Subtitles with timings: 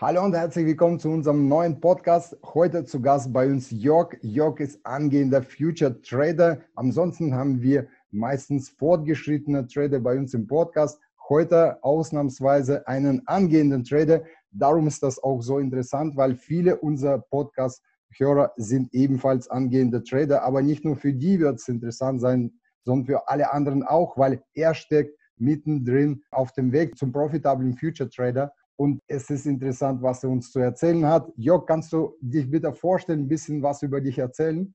[0.00, 2.36] Hallo und herzlich willkommen zu unserem neuen Podcast.
[2.54, 4.16] Heute zu Gast bei uns Jörg.
[4.20, 6.60] Jörg ist angehender Future Trader.
[6.76, 11.00] Ansonsten haben wir meistens fortgeschrittene Trader bei uns im Podcast.
[11.28, 14.22] Heute ausnahmsweise einen angehenden Trader.
[14.52, 20.44] Darum ist das auch so interessant, weil viele unserer Podcast-Hörer sind ebenfalls angehende Trader.
[20.44, 22.52] Aber nicht nur für die wird es interessant sein,
[22.84, 28.08] sondern für alle anderen auch, weil er steckt mittendrin auf dem Weg zum profitablen Future
[28.08, 31.28] Trader und es ist interessant, was er uns zu erzählen hat.
[31.36, 34.72] Jörg, kannst du dich bitte vorstellen, ein bisschen was über dich erzählen?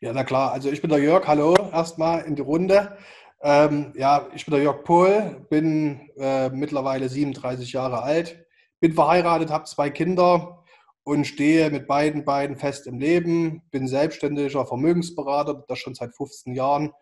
[0.00, 0.52] Ja, na klar.
[0.52, 1.26] Also ich bin der Jörg.
[1.26, 2.96] Hallo, erstmal in die Runde.
[3.42, 8.46] Ähm, ja, ich bin der Jörg Pohl, bin äh, mittlerweile 37 Jahre alt,
[8.80, 10.64] bin verheiratet, habe zwei Kinder
[11.04, 13.62] und stehe mit beiden beiden fest im Leben.
[13.70, 16.92] Bin selbstständiger Vermögensberater, das schon seit 15 Jahren.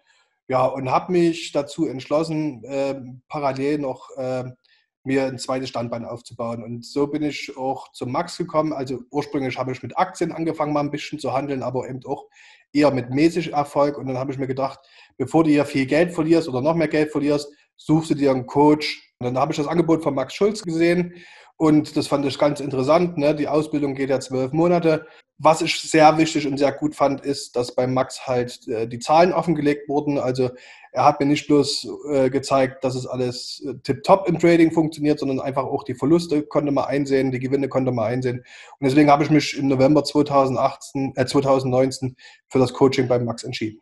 [0.48, 4.50] Ja, und habe mich dazu entschlossen, äh, parallel noch äh,
[5.06, 6.62] mir ein zweites Standbein aufzubauen.
[6.62, 8.72] Und so bin ich auch zum Max gekommen.
[8.72, 12.26] Also ursprünglich habe ich mit Aktien angefangen, mal ein bisschen zu handeln, aber eben auch
[12.72, 13.98] eher mit mäßig Erfolg.
[13.98, 14.80] Und dann habe ich mir gedacht,
[15.16, 18.46] bevor du hier viel Geld verlierst oder noch mehr Geld verlierst, suchst du dir einen
[18.46, 19.14] Coach.
[19.18, 21.14] Und dann habe ich das Angebot von Max Schulz gesehen
[21.58, 23.16] und das fand ich ganz interessant.
[23.16, 23.34] Ne?
[23.34, 25.06] Die Ausbildung geht ja zwölf Monate.
[25.38, 28.98] Was ich sehr wichtig und sehr gut fand, ist, dass bei Max halt äh, die
[28.98, 30.18] Zahlen offengelegt wurden.
[30.18, 30.50] Also
[30.92, 35.18] er hat mir nicht bloß äh, gezeigt, dass es alles äh, tipptopp im Trading funktioniert,
[35.18, 38.38] sondern einfach auch die Verluste konnte man einsehen, die Gewinne konnte man einsehen.
[38.38, 42.16] Und deswegen habe ich mich im November 2018, äh, 2019
[42.48, 43.80] für das Coaching bei Max entschieden.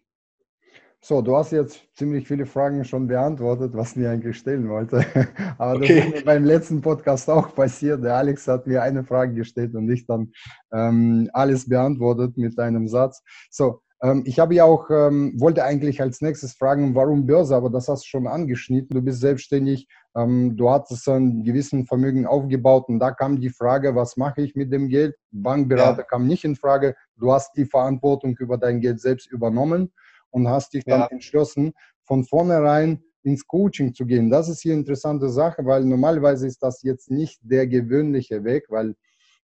[1.07, 5.05] So, du hast jetzt ziemlich viele Fragen schon beantwortet, was mir eigentlich stellen wollte.
[5.59, 5.99] Aber okay.
[5.99, 8.03] das ist mir beim letzten Podcast auch passiert.
[8.03, 10.33] Der Alex hat mir eine Frage gestellt und ich dann
[10.73, 13.23] ähm, alles beantwortet mit einem Satz.
[13.51, 17.69] So, ähm, ich habe ja auch, ähm, wollte eigentlich als nächstes fragen, warum Börse, aber
[17.69, 18.97] das hast du schon angeschnitten.
[18.97, 23.95] Du bist selbstständig, ähm, du hattest ein gewissen Vermögen aufgebaut und da kam die Frage,
[23.95, 25.15] was mache ich mit dem Geld?
[25.33, 26.05] Bankberater ja.
[26.05, 26.95] kam nicht in Frage.
[27.19, 29.93] Du hast die Verantwortung über dein Geld selbst übernommen
[30.35, 31.07] und hast dich dann ja.
[31.07, 31.73] entschlossen,
[32.03, 34.31] von vornherein ins Coaching zu gehen.
[34.31, 38.65] Das ist hier eine interessante Sache, weil normalerweise ist das jetzt nicht der gewöhnliche Weg,
[38.69, 38.97] weil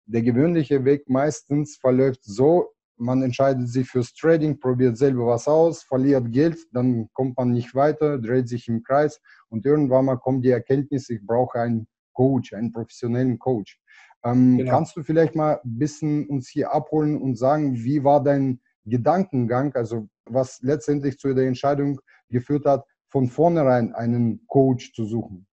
[0.06, 5.82] der gewöhnliche Weg meistens verläuft so, man entscheidet sich fürs Trading, probiert selber was aus,
[5.82, 9.20] verliert Geld, dann kommt man nicht weiter, dreht sich im Kreis
[9.50, 13.78] und irgendwann mal kommt die Erkenntnis, ich brauche einen Coach, einen professionellen Coach.
[14.24, 14.70] Ähm, genau.
[14.72, 19.74] Kannst du vielleicht mal ein bisschen uns hier abholen und sagen, wie war dein Gedankengang,
[19.74, 25.46] also was letztendlich zu der Entscheidung geführt hat, von vornherein einen Coach zu suchen?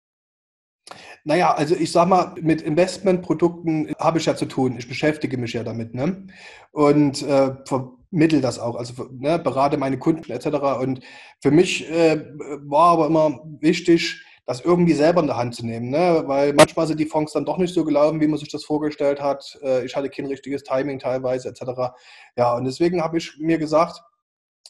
[1.23, 4.75] Naja, also ich sag mal, mit Investmentprodukten habe ich ja zu tun.
[4.77, 6.27] Ich beschäftige mich ja damit ne?
[6.71, 10.45] und äh, vermittel das auch, also ne, berate meine Kunden etc.
[10.79, 11.01] Und
[11.41, 12.25] für mich äh,
[12.63, 16.23] war aber immer wichtig, das irgendwie selber in der Hand zu nehmen, ne?
[16.27, 19.19] weil manchmal sind die Fonds dann doch nicht so gelaufen, wie man sich das vorgestellt
[19.19, 19.57] hat.
[19.63, 21.95] Äh, ich hatte kein richtiges Timing teilweise etc.
[22.37, 24.03] Ja, und deswegen habe ich mir gesagt,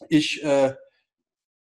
[0.08, 0.72] ich äh,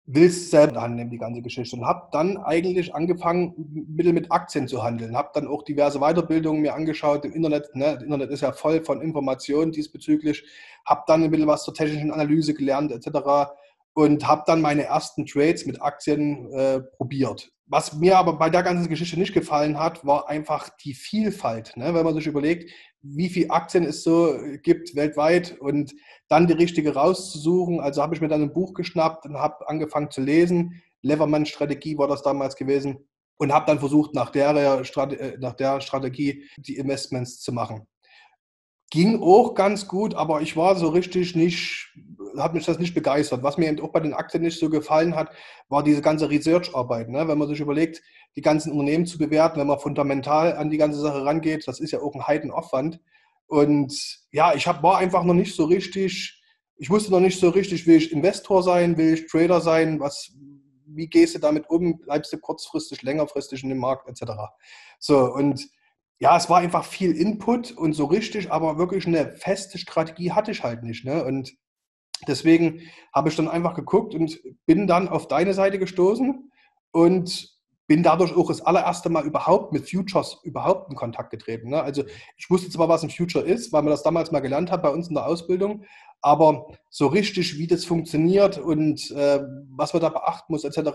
[0.06, 1.76] will es selber in der Hand nehmen, die ganze Geschichte.
[1.76, 5.18] Und habe dann eigentlich angefangen, mittel mit Aktien zu handeln.
[5.18, 7.76] Habe dann auch diverse Weiterbildungen mir angeschaut im Internet.
[7.76, 7.96] Ne?
[7.96, 10.46] Das Internet ist ja voll von Informationen diesbezüglich.
[10.86, 13.56] Habe dann ein bisschen was zur technischen Analyse gelernt etc
[13.96, 17.50] und habe dann meine ersten Trades mit Aktien äh, probiert.
[17.68, 21.76] Was mir aber bei der ganzen Geschichte nicht gefallen hat, war einfach die Vielfalt.
[21.78, 21.96] Ne?
[21.96, 22.70] Wenn man sich überlegt,
[23.02, 25.96] wie viele Aktien es so gibt weltweit und
[26.28, 27.80] dann die richtige rauszusuchen.
[27.80, 30.82] Also habe ich mir dann ein Buch geschnappt und habe angefangen zu lesen.
[31.02, 33.08] Leverman-Strategie war das damals gewesen
[33.38, 37.88] und habe dann versucht, nach der, äh, nach der Strategie die Investments zu machen.
[38.92, 41.94] Ging auch ganz gut, aber ich war so richtig nicht,
[42.38, 43.44] hat mich das nicht begeistert.
[43.44, 45.32] Was mir eben auch bei den Aktien nicht so gefallen hat,
[45.70, 47.10] war diese ganze Research-Arbeit.
[47.10, 47.28] Ne?
[47.28, 48.02] Wenn man sich überlegt,
[48.36, 51.92] die ganzen Unternehmen zu bewerten, wenn man fundamental an die ganze Sache rangeht, das ist
[51.92, 53.00] ja auch ein Heidenaufwand.
[53.48, 53.94] Und
[54.32, 56.42] ja, ich hab, war einfach noch nicht so richtig,
[56.78, 60.34] ich wusste noch nicht so richtig, will ich Investor sein, will ich Trader sein, was,
[60.88, 64.34] wie gehst du damit um, bleibst du kurzfristig, längerfristig in dem Markt etc.
[65.00, 65.68] So, und
[66.20, 70.52] ja, es war einfach viel Input und so richtig, aber wirklich eine feste Strategie hatte
[70.52, 71.06] ich halt nicht.
[71.06, 71.24] Ne?
[71.24, 71.54] Und
[72.28, 72.82] deswegen
[73.14, 76.52] habe ich dann einfach geguckt und bin dann auf deine Seite gestoßen
[76.92, 77.56] und
[77.88, 81.70] bin dadurch auch das allererste Mal überhaupt mit Futures überhaupt in Kontakt getreten.
[81.70, 81.82] Ne?
[81.82, 82.04] Also
[82.36, 84.90] ich wusste zwar, was ein Future ist, weil man das damals mal gelernt hat bei
[84.90, 85.84] uns in der Ausbildung,
[86.22, 90.92] aber so richtig, wie das funktioniert und äh, was man da beachten muss etc.,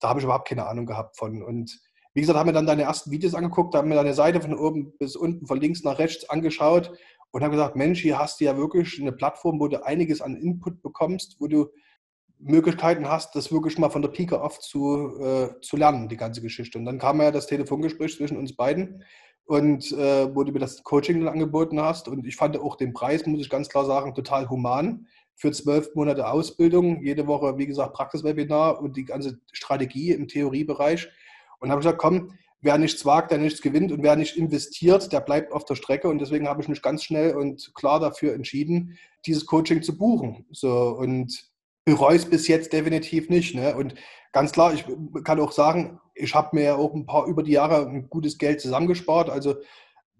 [0.00, 1.42] da habe ich überhaupt keine Ahnung gehabt von.
[1.42, 1.80] Und
[2.14, 4.92] wie gesagt, haben wir dann deine ersten Videos angeguckt, haben mir deine Seite von oben
[4.98, 6.92] bis unten, von links nach rechts angeschaut
[7.30, 10.36] und haben gesagt, Mensch, hier hast du ja wirklich eine Plattform, wo du einiges an
[10.36, 11.68] Input bekommst, wo du
[12.38, 16.40] Möglichkeiten hast, das wirklich mal von der Pike auf zu, äh, zu lernen, die ganze
[16.40, 16.78] Geschichte.
[16.78, 19.02] Und dann kam ja das Telefongespräch zwischen uns beiden
[19.44, 22.06] und äh, wo du mir das Coaching dann angeboten hast.
[22.06, 25.94] Und ich fand auch den Preis, muss ich ganz klar sagen, total human für zwölf
[25.94, 31.08] Monate Ausbildung, jede Woche, wie gesagt, Praxiswebinar und die ganze Strategie im Theoriebereich.
[31.60, 35.20] Und habe gesagt, komm, wer nichts wagt, der nichts gewinnt und wer nicht investiert, der
[35.20, 36.08] bleibt auf der Strecke.
[36.08, 40.46] Und deswegen habe ich mich ganz schnell und klar dafür entschieden, dieses Coaching zu buchen.
[40.50, 41.48] So und
[41.84, 43.54] bereue es bis jetzt definitiv nicht.
[43.54, 43.74] Ne?
[43.76, 43.94] Und
[44.32, 44.84] ganz klar, ich
[45.24, 48.38] kann auch sagen, ich habe mir ja auch ein paar über die Jahre ein gutes
[48.38, 49.30] Geld zusammengespart.
[49.30, 49.56] Also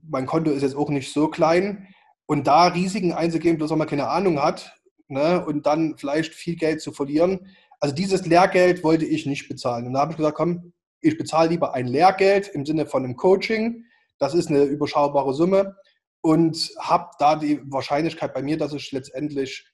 [0.09, 1.89] mein Konto ist jetzt auch nicht so klein.
[2.27, 6.57] Und da Risiken einzugehen, bloß weil man keine Ahnung hat, ne, und dann vielleicht viel
[6.57, 7.49] Geld zu verlieren.
[7.81, 9.87] Also dieses Lehrgeld wollte ich nicht bezahlen.
[9.87, 13.17] Und da habe ich gesagt, komm, ich bezahle lieber ein Lehrgeld im Sinne von einem
[13.17, 13.85] Coaching.
[14.19, 15.77] Das ist eine überschaubare Summe
[16.21, 19.73] und habe da die Wahrscheinlichkeit bei mir, dass ich letztendlich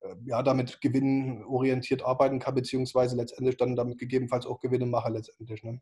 [0.00, 5.62] äh, ja, damit gewinnorientiert arbeiten kann, beziehungsweise letztendlich dann damit gegebenenfalls auch Gewinne mache letztendlich.
[5.62, 5.80] Ne?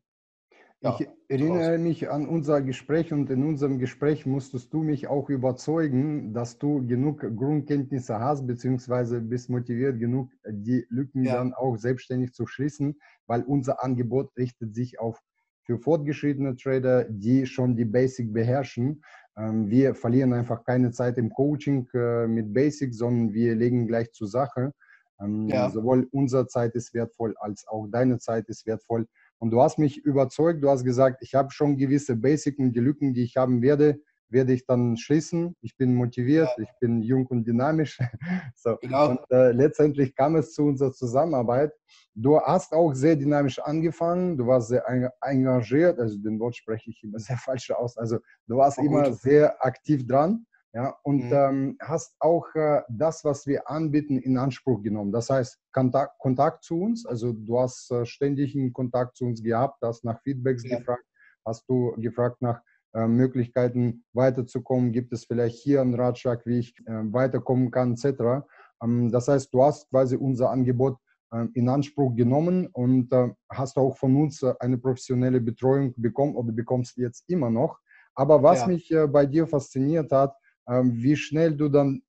[0.85, 5.31] Ja, ich erinnere mich an unser Gespräch und in unserem Gespräch musstest du mich auch
[5.31, 11.37] überzeugen, dass du genug Grundkenntnisse hast, beziehungsweise bist motiviert genug, die Lücken ja.
[11.37, 15.23] dann auch selbstständig zu schließen, weil unser Angebot richtet sich auf
[15.65, 19.03] für fortgeschrittene Trader, die schon die Basic beherrschen.
[19.39, 24.13] Ähm, wir verlieren einfach keine Zeit im Coaching äh, mit Basic, sondern wir legen gleich
[24.13, 24.75] zur Sache.
[25.21, 25.71] Ähm, ja.
[25.71, 29.07] Sowohl unsere Zeit ist wertvoll, als auch deine Zeit ist wertvoll.
[29.39, 32.81] Und du hast mich überzeugt, du hast gesagt, ich habe schon gewisse Basics und die
[32.81, 34.01] Lücken, die ich haben werde,
[34.31, 35.57] werde ich dann schließen.
[35.61, 36.65] Ich bin motiviert, ja.
[36.65, 37.99] ich bin jung und dynamisch.
[38.55, 38.77] so.
[38.83, 39.11] Genau.
[39.11, 41.73] Und äh, letztendlich kam es zu unserer Zusammenarbeit.
[42.15, 44.85] Du hast auch sehr dynamisch angefangen, du warst sehr
[45.21, 47.97] engagiert, also den Wort spreche ich immer sehr falsch aus.
[47.97, 50.47] Also du warst oh, immer sehr aktiv dran.
[50.75, 51.33] Ja, und mhm.
[51.33, 55.13] ähm, hast auch äh, das, was wir anbieten, in Anspruch genommen.
[55.13, 59.41] Das heißt, Kontakt, Kontakt zu uns, also du hast äh, ständig einen Kontakt zu uns
[59.41, 60.79] gehabt, hast nach Feedbacks ja.
[60.79, 61.05] gefragt,
[61.47, 62.61] hast du gefragt nach
[62.93, 68.45] äh, Möglichkeiten weiterzukommen, gibt es vielleicht hier einen Ratschlag, wie ich äh, weiterkommen kann, etc.
[68.83, 70.99] Ähm, das heißt, du hast quasi unser Angebot
[71.33, 76.51] äh, in Anspruch genommen und äh, hast auch von uns eine professionelle Betreuung bekommen oder
[76.51, 77.79] bekommst jetzt immer noch.
[78.17, 78.67] Aber was ja.
[78.69, 82.03] mich bei dir fasziniert hat, ähm, wie schnell du dann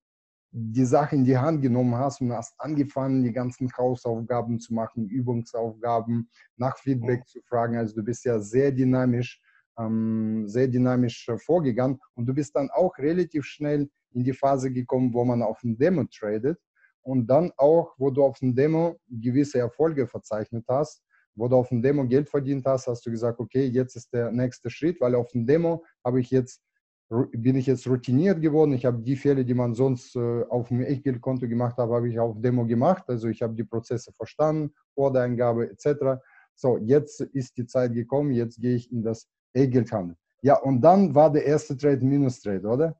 [0.58, 5.06] die Sache in die Hand genommen hast und hast angefangen, die ganzen Hausaufgaben zu machen,
[5.06, 7.26] Übungsaufgaben, nach Feedback mhm.
[7.26, 7.76] zu fragen.
[7.76, 9.40] Also du bist ja sehr dynamisch,
[9.78, 14.72] ähm, sehr dynamisch äh, vorgegangen und du bist dann auch relativ schnell in die Phase
[14.72, 16.58] gekommen, wo man auf dem Demo tradet
[17.02, 21.02] und dann auch, wo du auf dem Demo gewisse Erfolge verzeichnet hast,
[21.34, 24.32] wo du auf dem Demo Geld verdient hast, hast du gesagt, okay, jetzt ist der
[24.32, 26.62] nächste Schritt, weil auf dem Demo habe ich jetzt
[27.08, 28.72] bin ich jetzt routiniert geworden.
[28.72, 32.18] Ich habe die Fälle, die man sonst äh, auf dem Echtgeldkonto gemacht hat, habe ich
[32.18, 33.04] auf Demo gemacht.
[33.06, 36.20] Also ich habe die Prozesse verstanden, Ordereingabe etc.
[36.54, 40.16] So, jetzt ist die Zeit gekommen, jetzt gehe ich in das Echtgeldhandel.
[40.42, 42.96] Ja, und dann war der erste Trade Minus Trade, oder?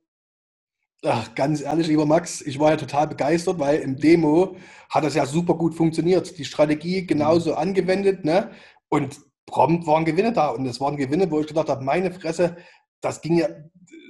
[1.04, 4.56] Ach, ganz ehrlich, lieber Max, ich war ja total begeistert, weil im Demo
[4.88, 6.38] hat das ja super gut funktioniert.
[6.38, 7.58] Die Strategie genauso mhm.
[7.58, 8.50] angewendet, ne?
[8.88, 10.48] Und prompt waren Gewinne da.
[10.48, 12.56] Und es waren Gewinne, wo ich gedacht habe, meine Fresse,
[13.00, 13.48] das ging ja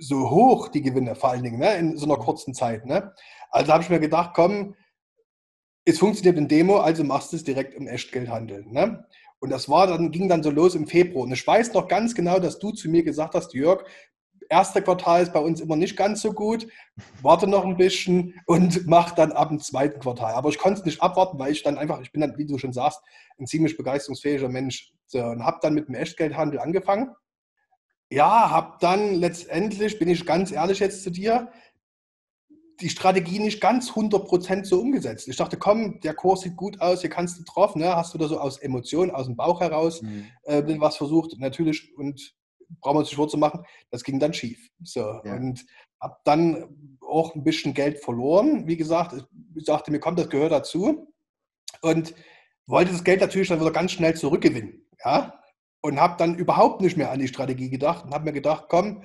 [0.01, 2.87] so hoch, die Gewinne vor allen Dingen, ne, in so einer kurzen Zeit.
[2.87, 3.13] Ne?
[3.51, 4.75] Also habe ich mir gedacht, komm,
[5.85, 8.65] es funktioniert in Demo, also machst du es direkt im Echtgeldhandel.
[8.67, 9.05] Ne?
[9.39, 11.25] Und das war dann, ging dann so los im Februar.
[11.25, 13.85] Und ich weiß noch ganz genau, dass du zu mir gesagt hast, Jörg,
[14.49, 16.67] erste Quartal ist bei uns immer nicht ganz so gut,
[17.23, 20.35] warte noch ein bisschen und mach dann ab dem zweiten Quartal.
[20.35, 22.59] Aber ich konnte es nicht abwarten, weil ich dann einfach, ich bin dann, wie du
[22.59, 23.01] schon sagst,
[23.39, 24.93] ein ziemlich begeisterungsfähiger Mensch.
[25.07, 27.15] So, und habe dann mit dem Echtgeldhandel angefangen
[28.11, 31.51] ja, habe dann letztendlich, bin ich ganz ehrlich jetzt zu dir,
[32.81, 35.29] die Strategie nicht ganz 100% so umgesetzt.
[35.29, 37.97] Ich dachte, komm, der Kurs sieht gut aus, hier kannst du drauf, ne?
[37.97, 40.27] hast du da so aus Emotionen, aus dem Bauch heraus mhm.
[40.43, 42.35] äh, was versucht, natürlich, und
[42.81, 44.71] brauchen wir uns nicht vorzumachen, das ging dann schief.
[44.83, 45.37] So, ja.
[45.37, 45.65] Und
[46.01, 48.67] habe dann auch ein bisschen Geld verloren.
[48.67, 51.13] Wie gesagt, ich sagte, mir kommt das gehört dazu.
[51.81, 52.15] Und
[52.67, 54.87] wollte das Geld natürlich dann wieder ganz schnell zurückgewinnen.
[55.05, 55.41] Ja,
[55.87, 59.03] und habe dann überhaupt nicht mehr an die Strategie gedacht und habe mir gedacht, komm,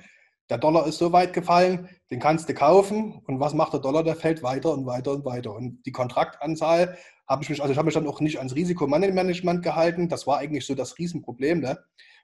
[0.50, 4.02] der Dollar ist so weit gefallen, den kannst du kaufen und was macht der Dollar?
[4.02, 5.54] Der fällt weiter und weiter und weiter.
[5.54, 6.98] Und die Kontraktanzahl
[7.28, 10.08] habe ich mich, also ich habe mich dann auch nicht ans Risikomanagement gehalten.
[10.08, 11.60] Das war eigentlich so das Riesenproblem.
[11.60, 11.78] Ne?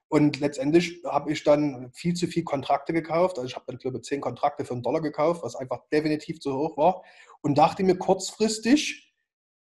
[0.09, 3.39] Und letztendlich habe ich dann viel zu viel Kontrakte gekauft.
[3.39, 6.41] Also ich habe dann, glaube ich, zehn Kontrakte für einen Dollar gekauft, was einfach definitiv
[6.41, 7.03] zu hoch war.
[7.41, 9.15] Und dachte mir kurzfristig,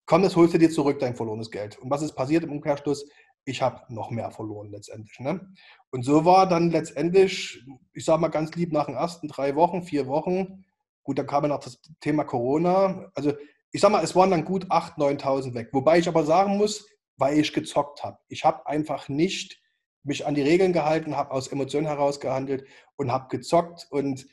[0.05, 1.79] komm, das holst du dir zurück, dein verlorenes Geld.
[1.79, 3.05] Und was ist passiert im Umkehrschluss?
[3.45, 5.19] Ich habe noch mehr verloren letztendlich.
[5.19, 5.53] Ne?
[5.91, 9.83] Und so war dann letztendlich, ich sage mal ganz lieb, nach den ersten drei Wochen,
[9.83, 10.65] vier Wochen,
[11.03, 13.11] gut, dann kam dann auch das Thema Corona.
[13.13, 13.33] Also
[13.71, 15.69] ich sage mal, es waren dann gut 8.000, 9.000 weg.
[15.71, 16.87] Wobei ich aber sagen muss,
[17.17, 18.17] weil ich gezockt habe.
[18.27, 19.61] Ich habe einfach nicht
[20.03, 24.25] mich an die Regeln gehalten, habe aus Emotionen heraus gehandelt und habe gezockt und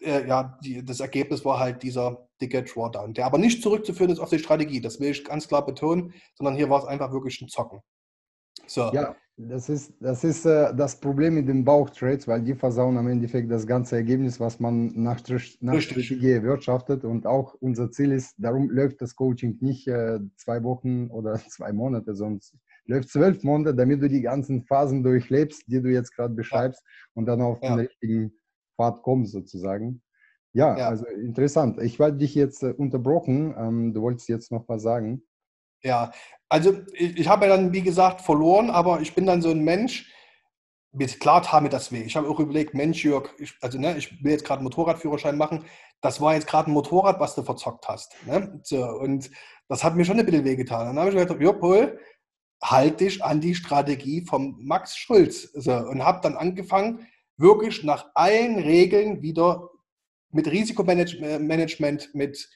[0.00, 4.18] äh, ja, die, das Ergebnis war halt dieser dicke Drawdown, der aber nicht zurückzuführen ist
[4.18, 7.40] auf die Strategie, das will ich ganz klar betonen, sondern hier war es einfach wirklich
[7.40, 7.80] ein Zocken.
[8.66, 8.90] So.
[8.92, 13.08] Ja, das ist, das, ist äh, das Problem mit den Bauchtrades, weil die versauen am
[13.08, 15.20] Endeffekt das ganze Ergebnis, was man nach,
[15.60, 17.04] nach Strategie erwirtschaftet.
[17.04, 21.72] Und auch unser Ziel ist, darum läuft das Coaching nicht äh, zwei Wochen oder zwei
[21.72, 22.56] Monate, sonst
[22.86, 27.10] läuft zwölf Monate, damit du die ganzen Phasen durchlebst, die du jetzt gerade beschreibst ja.
[27.14, 27.70] und dann auf ja.
[27.70, 28.32] den richtigen
[28.76, 30.00] Pfad kommst sozusagen.
[30.52, 31.82] Ja, ja, also interessant.
[31.82, 33.52] Ich war dich jetzt äh, unterbrochen.
[33.58, 35.24] Ähm, du wolltest jetzt noch was sagen.
[35.82, 36.12] Ja,
[36.54, 39.64] also ich, ich habe ja dann, wie gesagt, verloren, aber ich bin dann so ein
[39.64, 40.08] Mensch,
[40.92, 42.02] mit, klar tat mir das weh.
[42.02, 45.36] Ich habe auch überlegt, Mensch, Jörg, ich, also ne, ich will jetzt gerade einen Motorradführerschein
[45.36, 45.64] machen.
[46.00, 48.14] Das war jetzt gerade ein Motorrad, was du verzockt hast.
[48.24, 48.60] Ne?
[48.62, 49.32] So, und
[49.66, 50.86] das hat mir schon ein bisschen wehgetan.
[50.86, 51.98] Dann habe ich gesagt, Jörg, Paul,
[52.62, 55.50] halt dich an die Strategie von Max Schulz.
[55.54, 59.70] So, und habe dann angefangen, wirklich nach allen Regeln wieder
[60.30, 62.48] mit Risikomanagement, mit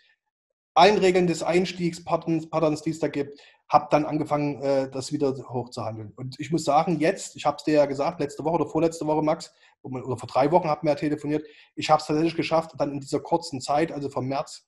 [0.74, 5.12] allen Regeln des Einstiegs, Patterns, Patterns die es da gibt, habe dann angefangen, äh, das
[5.12, 6.12] wieder hochzuhandeln.
[6.16, 9.06] Und ich muss sagen, jetzt, ich habe es dir ja gesagt, letzte Woche oder vorletzte
[9.06, 12.72] Woche, Max, oder vor drei Wochen haben wir ja telefoniert, ich habe es tatsächlich geschafft,
[12.78, 14.66] dann in dieser kurzen Zeit, also vom März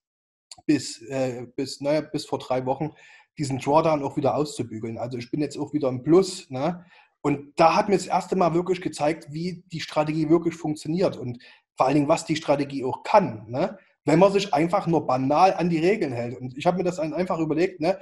[0.66, 2.90] bis, äh, bis, naja, bis vor drei Wochen,
[3.38, 4.98] diesen Drawdown auch wieder auszubügeln.
[4.98, 6.50] Also ich bin jetzt auch wieder im Plus.
[6.50, 6.84] Ne?
[7.22, 11.42] Und da hat mir das erste Mal wirklich gezeigt, wie die Strategie wirklich funktioniert und
[11.76, 13.46] vor allen Dingen, was die Strategie auch kann.
[13.48, 13.78] Ne?
[14.04, 16.38] wenn man sich einfach nur banal an die Regeln hält.
[16.38, 17.98] Und ich habe mir das einfach überlegt, ne?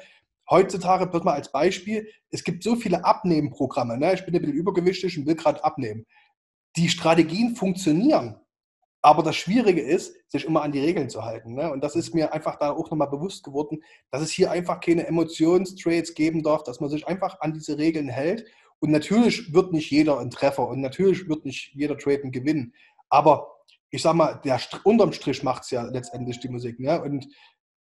[0.50, 3.99] Heutzutage wird mal als Beispiel, es gibt so viele Abnehmprogramme.
[3.99, 4.14] Ne?
[4.14, 6.07] Ich bin ein bisschen übergewichtig und will gerade abnehmen.
[6.76, 8.40] Die Strategien funktionieren,
[9.00, 11.55] aber das Schwierige ist, sich immer an die Regeln zu halten.
[11.55, 11.71] Ne?
[11.71, 15.07] Und das ist mir einfach da auch nochmal bewusst geworden, dass es hier einfach keine
[15.07, 18.45] Emotionstrades geben darf, dass man sich einfach an diese Regeln hält.
[18.81, 22.75] Und natürlich wird nicht jeder ein Treffer und natürlich wird nicht jeder Traden gewinnen.
[23.09, 23.59] Aber
[23.90, 26.78] ich sag mal, der unterm Strich macht es ja letztendlich die Musik.
[26.78, 27.00] Ne?
[27.00, 27.26] Und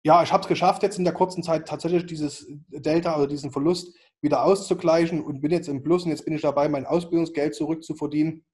[0.05, 3.51] ja, ich habe es geschafft, jetzt in der kurzen Zeit tatsächlich dieses Delta oder diesen
[3.51, 7.55] Verlust wieder auszugleichen und bin jetzt im Plus und jetzt bin ich dabei, mein Ausbildungsgeld
[7.55, 8.45] zurückzuverdienen.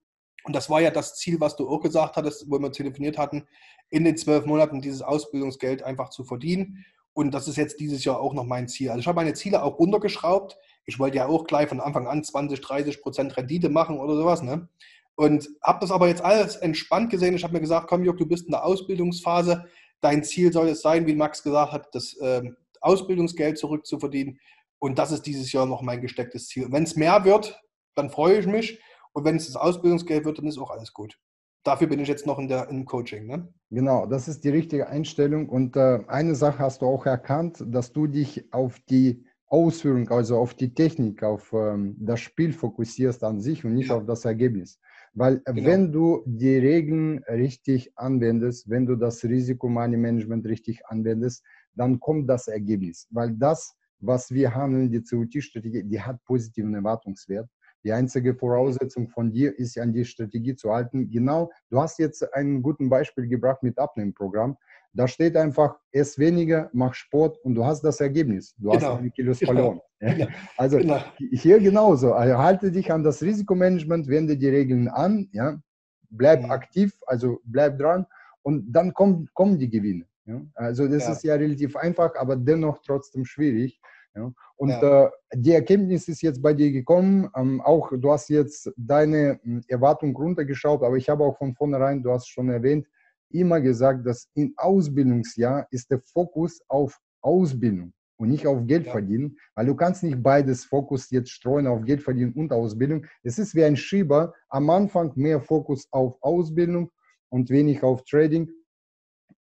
[0.46, 3.46] Und das war ja das Ziel, was du auch gesagt hattest, wo wir telefoniert hatten,
[3.90, 6.86] in den zwölf Monaten dieses Ausbildungsgeld einfach zu verdienen.
[7.12, 8.88] Und das ist jetzt dieses Jahr auch noch mein Ziel.
[8.90, 10.58] Also ich habe meine Ziele auch runtergeschraubt.
[10.86, 14.42] Ich wollte ja auch gleich von Anfang an 20, 30 Prozent Rendite machen oder sowas.
[14.42, 14.70] Ne?
[15.16, 17.36] Und habe das aber jetzt alles entspannt gesehen.
[17.36, 19.66] Ich habe mir gesagt, komm Jörg, du bist in der Ausbildungsphase.
[20.02, 22.42] Dein Ziel soll es sein, wie Max gesagt hat, das äh,
[22.82, 24.40] Ausbildungsgeld zurückzuverdienen.
[24.80, 26.68] Und das ist dieses Jahr noch mein gestecktes Ziel.
[26.72, 27.62] Wenn es mehr wird,
[27.96, 28.82] dann freue ich mich.
[29.14, 31.20] Und wenn es das Ausbildungsgeld wird, dann ist auch alles gut.
[31.64, 33.28] Dafür bin ich jetzt noch in der, im Coaching.
[33.28, 33.54] Ne?
[33.70, 35.48] Genau, das ist die richtige Einstellung.
[35.48, 40.38] Und äh, eine Sache hast du auch erkannt, dass du dich auf die Ausführung, also
[40.38, 43.98] auf die Technik, auf ähm, das Spiel fokussierst an sich und nicht ja.
[43.98, 44.80] auf das Ergebnis.
[45.14, 45.68] Weil genau.
[45.68, 51.44] wenn du die Regeln richtig anwendest, wenn du das Risikomoney-Management richtig anwendest,
[51.76, 53.08] dann kommt das Ergebnis.
[53.12, 57.50] Weil das, was wir handeln, die COT-Strategie, die hat positiven Erwartungswert.
[57.84, 61.10] Die einzige Voraussetzung von dir ist, an die Strategie zu halten.
[61.10, 64.56] Genau, du hast jetzt ein gutes Beispiel gebracht mit Abnehmprogramm.
[64.94, 68.54] Da steht einfach, ess weniger, mach Sport und du hast das Ergebnis.
[68.58, 68.76] Du genau.
[68.76, 69.54] hast eine Kilos genau.
[69.54, 69.82] verloren.
[70.00, 70.28] Genau.
[70.58, 71.00] Also genau.
[71.18, 72.14] hier genauso.
[72.14, 75.62] Also halte dich an das Risikomanagement, wende die Regeln an, ja,
[76.10, 76.52] bleib mhm.
[76.52, 78.06] aktiv, also bleib dran
[78.42, 80.06] und dann kommen, kommen die Gewinne.
[80.26, 80.42] Ja.
[80.56, 81.12] Also das ja.
[81.12, 83.80] ist ja relativ einfach, aber dennoch trotzdem schwierig.
[84.16, 84.32] Ja.
[84.58, 85.06] Und ja.
[85.06, 87.30] äh, die Erkenntnis ist jetzt bei dir gekommen.
[87.36, 92.04] Ähm, auch du hast jetzt deine hm, Erwartung runtergeschaut, aber ich habe auch von vornherein,
[92.04, 92.88] du hast schon erwähnt,
[93.34, 98.92] immer gesagt, dass im Ausbildungsjahr ist der Fokus auf Ausbildung und nicht auf Geld ja.
[98.92, 103.06] verdienen, weil du kannst nicht beides Fokus jetzt streuen auf Geld verdienen und Ausbildung.
[103.24, 106.92] Es ist wie ein Schieber, am Anfang mehr Fokus auf Ausbildung
[107.30, 108.50] und wenig auf Trading,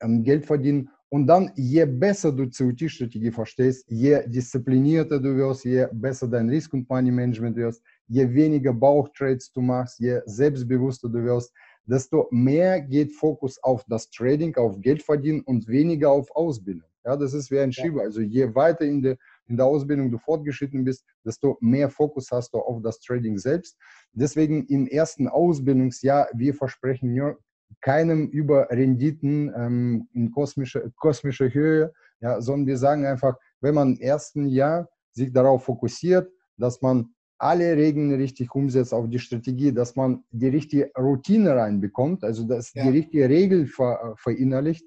[0.02, 0.90] ähm, Geld verdienen.
[1.12, 6.74] Und dann, je besser du COT-Strategie verstehst, je disziplinierter du wirst, je besser dein Risk-
[6.74, 11.52] und Money-Management wirst, je weniger Bauchtrades du machst, je selbstbewusster du wirst,
[11.90, 16.88] desto mehr geht Fokus auf das Trading, auf Geld verdienen und weniger auf Ausbildung.
[17.04, 18.02] Ja, das ist wie ein Schieber.
[18.02, 19.18] Also je weiter in der,
[19.48, 23.78] in der Ausbildung du fortgeschritten bist, desto mehr Fokus hast du auf das Trading selbst.
[24.12, 27.40] Deswegen im ersten Ausbildungsjahr, wir versprechen nur
[27.82, 31.92] keinem über Renditen ähm, in kosmischer, kosmischer Höhe,
[32.22, 37.14] ja, sondern wir sagen einfach, wenn man im ersten Jahr sich darauf fokussiert, dass man
[37.40, 42.74] alle Regeln richtig umsetzt auf die Strategie, dass man die richtige Routine reinbekommt, also dass
[42.74, 42.84] ja.
[42.84, 44.86] die richtige Regel ver, verinnerlicht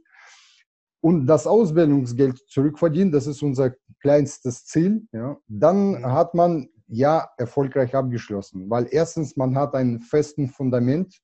[1.00, 6.06] und das Ausbildungsgeld zurückverdient, das ist unser kleinstes Ziel, ja, dann mhm.
[6.06, 11.18] hat man ja erfolgreich abgeschlossen, weil erstens man hat einen festen Fundament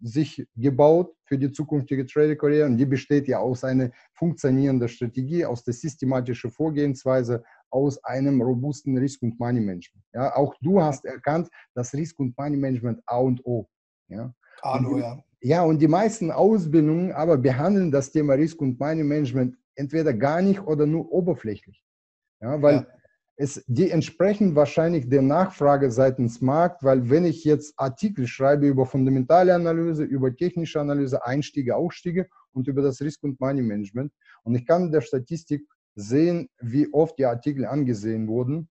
[0.00, 5.62] sich gebaut für die zukünftige Trader-Karriere und die besteht ja aus einer funktionierenden Strategie, aus
[5.62, 10.04] der systematischen Vorgehensweise, aus einem robusten Risk- und Money-Management.
[10.12, 13.68] Ja, auch du hast erkannt, dass Risk- und Money-Management A und O.
[14.08, 14.32] Ja.
[14.62, 15.18] A und O, ja.
[15.40, 20.60] Ja, und die meisten Ausbildungen aber behandeln das Thema Risk- und Money-Management entweder gar nicht
[20.60, 21.82] oder nur oberflächlich.
[22.40, 22.86] Ja, weil ja
[23.36, 28.86] es, die entsprechen wahrscheinlich der Nachfrage seitens Markt, weil wenn ich jetzt Artikel schreibe über
[28.86, 34.12] fundamentale Analyse, über technische Analyse, Einstiege, Ausstiege und über das Risk- und Money Management
[34.44, 38.68] und ich kann der Statistik sehen, wie oft die Artikel angesehen wurden.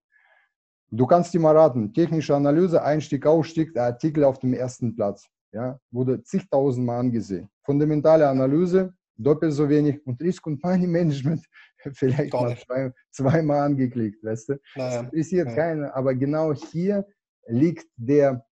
[0.90, 5.28] Du kannst dir mal raten, technische Analyse, Einstieg, Ausstieg, der Artikel auf dem ersten Platz.
[5.54, 7.50] Ja, wurde zigtausendmal angesehen.
[7.66, 11.46] Fundamentale Analyse, doppelt so wenig und Risk- und Money Management
[11.94, 14.54] vielleicht mal zwei, zweimal angeklickt, weißt du?
[14.76, 14.90] Naja.
[14.90, 15.58] Das interessiert naja.
[15.58, 17.06] keiner, aber genau hier
[17.48, 18.46] liegt der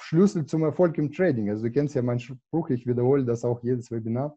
[0.00, 1.50] Schlüssel zum Erfolg im Trading.
[1.50, 4.36] Also du kennst ja meinen Spruch, ich wiederhole das auch jedes Webinar.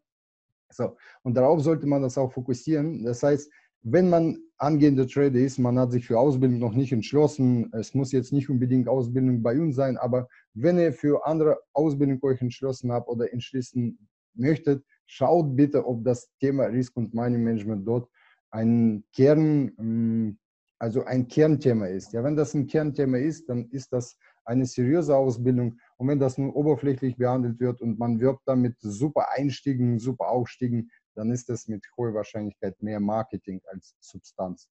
[0.71, 3.03] So, und darauf sollte man das auch fokussieren.
[3.03, 3.51] Das heißt,
[3.83, 8.11] wenn man angehender Trader ist, man hat sich für Ausbildung noch nicht entschlossen, es muss
[8.11, 12.91] jetzt nicht unbedingt Ausbildung bei uns sein, aber wenn ihr für andere Ausbildung euch entschlossen
[12.91, 13.97] habt oder entschließen
[14.33, 18.09] möchtet, schaut bitte, ob das Thema Risk- und Money Management dort
[18.51, 20.37] ein Kern, ähm,
[20.79, 22.13] also ein Kernthema ist.
[22.13, 25.77] Ja, wenn das ein Kernthema ist, dann ist das eine seriöse Ausbildung.
[25.97, 30.89] Und wenn das nur oberflächlich behandelt wird und man wirbt damit super Einstiegen, super Aufstiegen,
[31.15, 34.69] dann ist das mit hoher Wahrscheinlichkeit mehr Marketing als Substanz.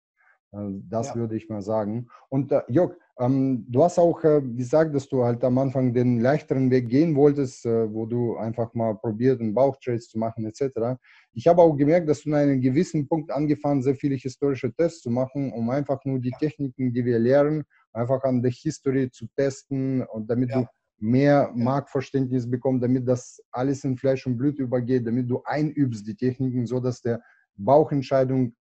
[0.51, 0.57] Äh,
[0.89, 1.15] das ja.
[1.15, 2.07] würde ich mal sagen.
[2.29, 6.19] Und äh, Jörg, ähm, du hast auch äh, gesagt, dass du halt am Anfang den
[6.19, 10.99] leichteren Weg gehen wolltest, äh, wo du einfach mal probiert, einen Bauchtrades zu machen etc.
[11.33, 15.01] Ich habe auch gemerkt, dass du in einem gewissen Punkt angefangen, sehr viele historische Tests
[15.01, 17.63] zu machen, um einfach nur die Techniken, die wir lernen,
[17.95, 20.61] einfach an der History zu testen und damit ja.
[20.61, 26.07] du mehr Marktverständnis bekommst, damit das alles in Fleisch und Blut übergeht, damit du einübst
[26.07, 27.21] die Techniken, so dass der
[27.55, 28.55] Bauchentscheidung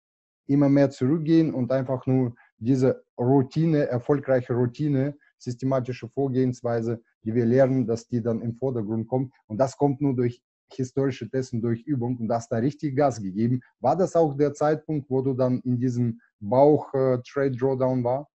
[0.47, 7.87] immer mehr zurückgehen und einfach nur diese Routine, erfolgreiche Routine, systematische Vorgehensweise, die wir lernen,
[7.87, 9.33] dass die dann im Vordergrund kommt.
[9.47, 13.21] Und das kommt nur durch historische Tests und durch Übung und das da richtig Gas
[13.21, 13.61] gegeben.
[13.81, 18.29] War das auch der Zeitpunkt, wo du dann in diesem Bauch-Trade-Drawdown äh, war?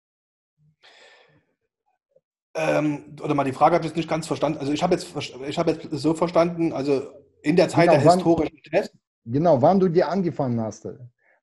[2.58, 4.58] Ähm, oder mal die Frage habe ich jetzt nicht ganz verstanden.
[4.58, 5.08] Also ich habe jetzt,
[5.48, 7.04] ich habe jetzt so verstanden, also
[7.44, 8.98] in der Zeit genau, der historischen Tests.
[9.26, 10.88] Genau, wann du dir angefangen hast.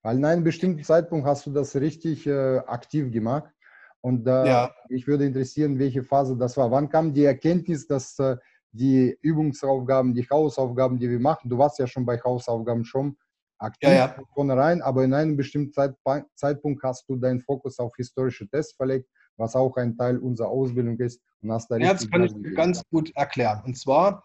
[0.03, 3.53] Weil in einem bestimmten Zeitpunkt hast du das richtig äh, aktiv gemacht.
[4.01, 4.75] Und äh, ja.
[4.89, 6.71] ich würde interessieren, welche Phase das war.
[6.71, 8.37] Wann kam die Erkenntnis, dass äh,
[8.73, 13.17] die Übungsaufgaben, die Hausaufgaben, die wir machen, du warst ja schon bei Hausaufgaben schon
[13.59, 14.09] aktiv ja, ja.
[14.09, 15.95] von vornherein, aber in einem bestimmten Zeit,
[16.35, 20.99] Zeitpunkt hast du deinen Fokus auf historische Tests verlegt, was auch ein Teil unserer Ausbildung
[20.99, 21.21] ist.
[21.43, 23.63] Und hast da ja, das kann ich ganz gut erklären.
[23.65, 24.25] Und zwar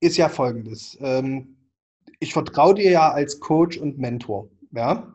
[0.00, 0.96] ist ja folgendes.
[1.00, 1.56] Ähm,
[2.18, 4.48] ich vertraue dir ja als Coach und Mentor.
[4.72, 5.12] Ja?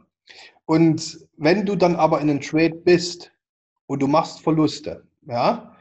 [0.65, 3.31] Und wenn du dann aber in einem Trade bist
[3.87, 5.75] und du machst Verluste, ja,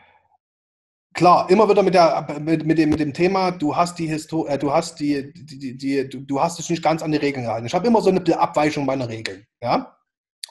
[1.15, 4.47] klar, immer wieder mit, der, mit, mit, dem, mit dem Thema, du hast die Histo
[4.47, 7.19] äh, du hast die, die, die, die, du, du hast dich nicht ganz an die
[7.19, 7.67] Regeln gehalten.
[7.67, 9.97] Ich habe immer so eine Abweichung meiner Regeln, ja.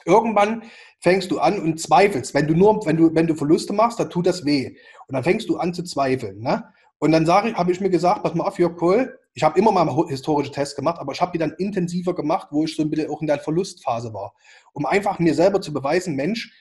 [0.04, 0.62] Irgendwann
[1.00, 2.34] fängst du an und zweifelst.
[2.34, 4.76] Wenn du nur, wenn du, wenn du Verluste machst, dann tut das weh.
[5.06, 6.40] Und dann fängst du an zu zweifeln.
[6.40, 6.64] Ne?
[6.98, 9.72] Und dann ich, habe ich mir gesagt, pass mal auf, Jörg Kohl, ich habe immer
[9.72, 12.90] mal historische Tests gemacht, aber ich habe die dann intensiver gemacht, wo ich so ein
[12.90, 14.34] bisschen auch in der Verlustphase war.
[14.72, 16.52] Um einfach mir selber zu beweisen, Mensch,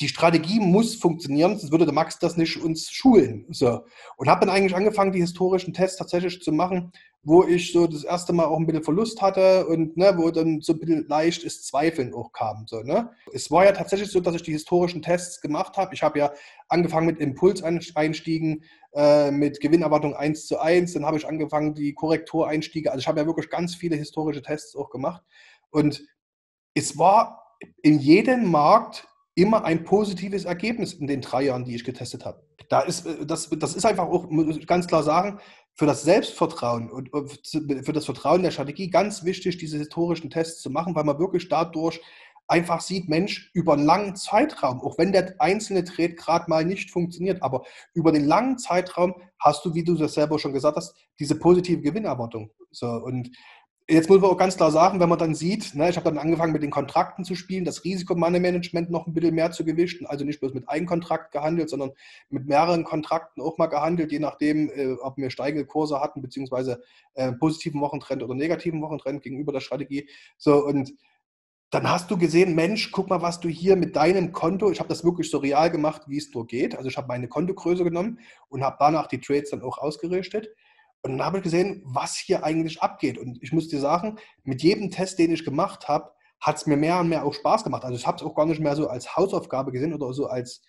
[0.00, 3.46] die Strategie muss funktionieren, sonst würde der Max das nicht uns schulen.
[3.50, 3.80] So.
[4.16, 8.04] Und habe dann eigentlich angefangen, die historischen Tests tatsächlich zu machen, wo ich so das
[8.04, 11.64] erste Mal auch ein bisschen Verlust hatte und ne, wo dann so ein bisschen leichtes
[11.64, 12.66] Zweifeln auch kam.
[12.68, 13.10] So, ne?
[13.32, 15.94] Es war ja tatsächlich so, dass ich die historischen Tests gemacht habe.
[15.94, 16.32] Ich habe ja
[16.68, 22.90] angefangen mit Impulseinstiegen, äh, mit Gewinnerwartung 1 zu 1, dann habe ich angefangen die Korrektureinstiege.
[22.90, 25.22] Also ich habe ja wirklich ganz viele historische Tests auch gemacht.
[25.70, 26.06] Und
[26.74, 31.84] es war in jedem Markt immer ein positives Ergebnis in den drei Jahren, die ich
[31.84, 32.42] getestet habe.
[32.68, 35.38] Da ist, äh, das, das ist einfach auch, muss ich ganz klar sagen,
[35.74, 40.70] für das Selbstvertrauen und für das Vertrauen der Strategie ganz wichtig, diese historischen Tests zu
[40.70, 42.00] machen, weil man wirklich dadurch
[42.48, 46.90] einfach sieht, Mensch, über einen langen Zeitraum, auch wenn der einzelne Trade gerade mal nicht
[46.90, 50.94] funktioniert, aber über den langen Zeitraum hast du, wie du das selber schon gesagt hast,
[51.18, 52.50] diese positive Gewinnerwartung.
[52.70, 53.30] So, und
[53.88, 56.18] Jetzt muss man auch ganz klar sagen, wenn man dann sieht, ne, ich habe dann
[56.18, 60.24] angefangen mit den Kontrakten zu spielen, das Risikomanagement noch ein bisschen mehr zu gewichten, also
[60.24, 61.92] nicht bloß mit einem Kontrakt gehandelt, sondern
[62.28, 66.82] mit mehreren Kontrakten auch mal gehandelt, je nachdem, äh, ob wir steigende Kurse hatten, beziehungsweise
[67.14, 70.08] äh, positiven Wochentrend oder negativen Wochentrend gegenüber der Strategie.
[70.36, 70.92] So und
[71.70, 74.88] dann hast du gesehen, Mensch, guck mal, was du hier mit deinem Konto, ich habe
[74.88, 76.76] das wirklich so real gemacht, wie es nur geht.
[76.76, 78.18] Also ich habe meine Kontogröße genommen
[78.48, 80.48] und habe danach die Trades dann auch ausgerichtet.
[81.02, 83.18] Und dann habe ich gesehen, was hier eigentlich abgeht.
[83.18, 86.76] Und ich muss dir sagen, mit jedem Test, den ich gemacht habe, hat es mir
[86.76, 87.84] mehr und mehr auch Spaß gemacht.
[87.84, 90.62] Also ich habe es auch gar nicht mehr so als Hausaufgabe gesehen oder so als,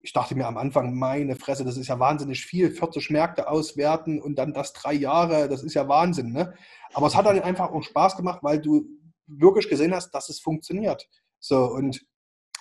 [0.00, 4.20] ich dachte mir am Anfang, meine Fresse, das ist ja wahnsinnig viel, 40 Märkte auswerten
[4.20, 6.32] und dann das drei Jahre, das ist ja Wahnsinn.
[6.32, 6.54] Ne?
[6.92, 8.86] Aber es hat dann einfach auch Spaß gemacht, weil du
[9.26, 11.08] wirklich gesehen hast, dass es funktioniert.
[11.38, 12.04] So, und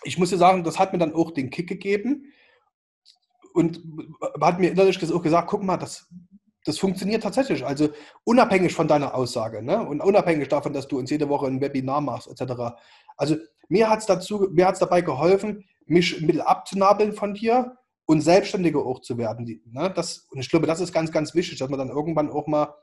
[0.04, 2.32] ich muss dir sagen, das hat mir dann auch den Kick gegeben
[3.54, 3.82] und
[4.42, 6.08] hat mir innerlich auch gesagt, guck mal, das,
[6.66, 7.66] das funktioniert tatsächlich.
[7.66, 7.90] Also
[8.24, 9.86] unabhängig von deiner Aussage ne?
[9.86, 12.76] und unabhängig davon, dass du uns jede Woche ein Webinar machst, etc.
[13.16, 13.38] Also
[13.70, 19.18] mir hat es dabei geholfen, mich ein bisschen abzunabeln von dir und selbstständiger auch zu
[19.18, 19.62] werden.
[19.72, 19.92] Ne?
[19.96, 22.76] Das, und ich glaube, das ist ganz, ganz wichtig, dass man dann irgendwann auch mal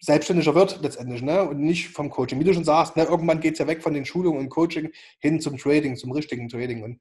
[0.00, 1.48] selbstständiger wird letztendlich ne?
[1.48, 2.40] und nicht vom Coaching.
[2.40, 3.04] Wie du schon sagst, ne?
[3.04, 6.48] irgendwann geht es ja weg von den Schulungen und Coaching hin zum Trading, zum richtigen
[6.48, 6.82] Trading.
[6.82, 7.00] Und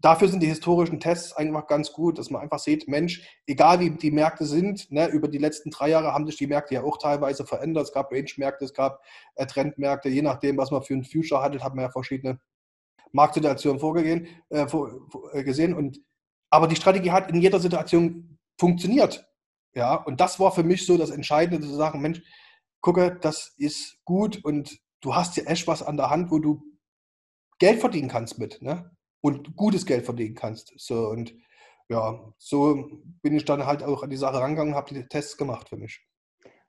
[0.00, 3.90] dafür sind die historischen Tests einfach ganz gut, dass man einfach sieht, Mensch, egal wie
[3.90, 6.98] die Märkte sind, ne, über die letzten drei Jahre haben sich die Märkte ja auch
[6.98, 7.86] teilweise verändert.
[7.86, 9.02] Es gab Range-Märkte, es gab
[9.34, 12.40] äh, Trendmärkte, je nachdem, was man für ein Future handelt, hat man ja verschiedene
[13.12, 14.90] Marktsituationen vorgegeben, äh, vor,
[15.32, 15.74] äh, gesehen.
[15.74, 16.00] Und,
[16.50, 19.26] aber die Strategie hat in jeder Situation funktioniert.
[19.74, 22.22] Ja, und das war für mich so das Entscheidende, zu sagen, Mensch,
[22.80, 26.62] gucke, das ist gut und du hast hier echt was an der Hand, wo du
[27.58, 28.95] Geld verdienen kannst mit, ne?
[29.26, 30.72] Und gutes Geld verdienen kannst.
[30.76, 31.34] So, und
[31.88, 32.88] ja, so
[33.22, 35.76] bin ich dann halt auch an die Sache rangegangen und habe die Tests gemacht für
[35.76, 36.06] mich.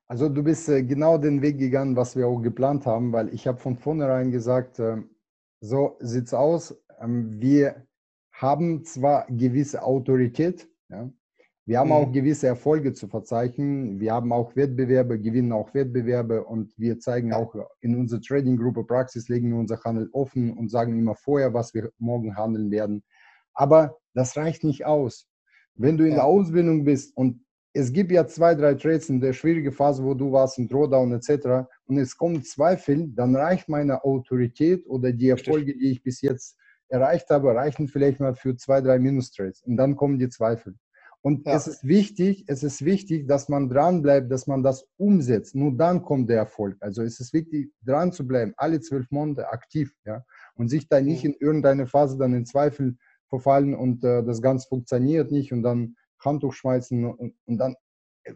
[0.07, 3.45] Also du bist äh, genau den Weg gegangen, was wir auch geplant haben, weil ich
[3.45, 4.97] habe von vornherein gesagt, äh,
[5.61, 6.75] so sieht's aus.
[6.99, 7.85] Ähm, wir
[8.31, 11.11] haben zwar gewisse Autorität, ja,
[11.67, 11.95] wir haben mhm.
[11.95, 13.99] auch gewisse Erfolge zu verzeichnen.
[13.99, 19.27] Wir haben auch Wettbewerbe, gewinnen auch Wettbewerbe und wir zeigen auch in unserer Trading-Gruppe Praxis,
[19.27, 23.03] legen wir unser Handel offen und sagen immer vorher, was wir morgen handeln werden.
[23.53, 25.27] Aber das reicht nicht aus.
[25.75, 26.15] Wenn du in ja.
[26.15, 30.13] der Ausbildung bist und es gibt ja zwei, drei Trades in der schwierigen Phase, wo
[30.13, 31.67] du warst, im Drawdown etc.
[31.85, 36.57] und es kommen Zweifel, dann reicht meine Autorität oder die Erfolge, die ich bis jetzt
[36.87, 39.63] erreicht habe, reichen vielleicht mal für zwei, drei Minus-Trades.
[39.63, 40.75] Und dann kommen die Zweifel.
[41.21, 41.55] Und ja.
[41.55, 45.55] es ist wichtig, es ist wichtig, dass man dran bleibt, dass man das umsetzt.
[45.55, 46.77] Nur dann kommt der Erfolg.
[46.79, 50.23] Also es ist wichtig, dran zu bleiben, alle zwölf Monate aktiv, ja,
[50.55, 51.31] und sich da nicht mhm.
[51.31, 52.97] in irgendeine Phase dann in Zweifel
[53.29, 57.75] verfallen und äh, das Ganze funktioniert nicht und dann Handtuch schmeißen und, und dann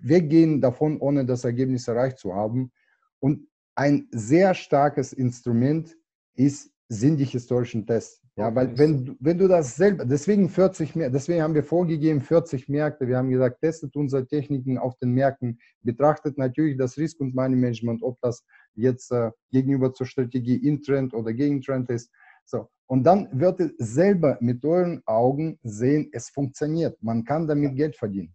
[0.02, 2.72] weggehen davon, ohne das Ergebnis erreicht zu haben.
[3.20, 5.96] Und ein sehr starkes Instrument
[6.36, 8.21] ist, sind die historischen Tests.
[8.38, 12.70] Ja, weil wenn, wenn du das selber, deswegen 40 mehr, deswegen haben wir vorgegeben 40
[12.70, 13.08] Märkte.
[13.08, 17.58] Wir haben gesagt, testet unsere Techniken auf den Märkten, betrachtet natürlich das Risk- und Money
[17.58, 22.10] Management, ob das jetzt äh, gegenüber zur Strategie in Trend oder gegen Trend ist.
[22.46, 22.70] So.
[22.88, 27.02] Und dann wird es selber mit euren Augen sehen, es funktioniert.
[27.04, 28.34] Man kann damit Geld verdienen.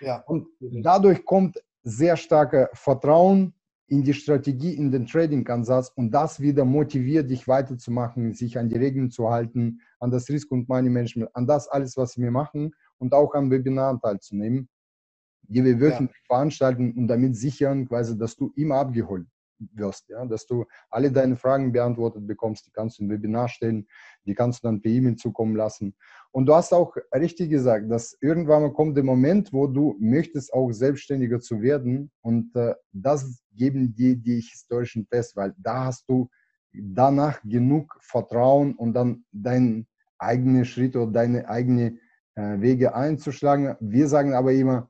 [0.00, 0.22] Ja.
[0.26, 3.54] Und dadurch kommt sehr starke Vertrauen
[3.86, 8.76] in die Strategie, in den Trading-Ansatz und das wieder motiviert, dich weiterzumachen, sich an die
[8.76, 13.12] Regeln zu halten, an das Risk- und Money-Management, an das alles, was wir machen und
[13.12, 14.68] auch am Webinar teilzunehmen,
[15.42, 16.36] die wir wöchentlich ja.
[16.36, 19.26] veranstalten und damit sichern, quasi, dass du immer abgeholt
[19.74, 23.86] wirst, ja, dass du alle deine Fragen beantwortet bekommst, die kannst du im Webinar stellen,
[24.26, 25.94] die kannst du dann per E-Mail zukommen lassen.
[26.30, 30.52] Und du hast auch richtig gesagt, dass irgendwann mal kommt der Moment, wo du möchtest
[30.52, 36.08] auch selbstständiger zu werden und äh, das geben dir die historischen Tests, weil da hast
[36.08, 36.28] du
[36.72, 39.86] danach genug Vertrauen und dann deinen
[40.18, 42.00] eigenen Schritt oder deine eigenen
[42.34, 43.76] äh, Wege einzuschlagen.
[43.80, 44.88] Wir sagen aber immer,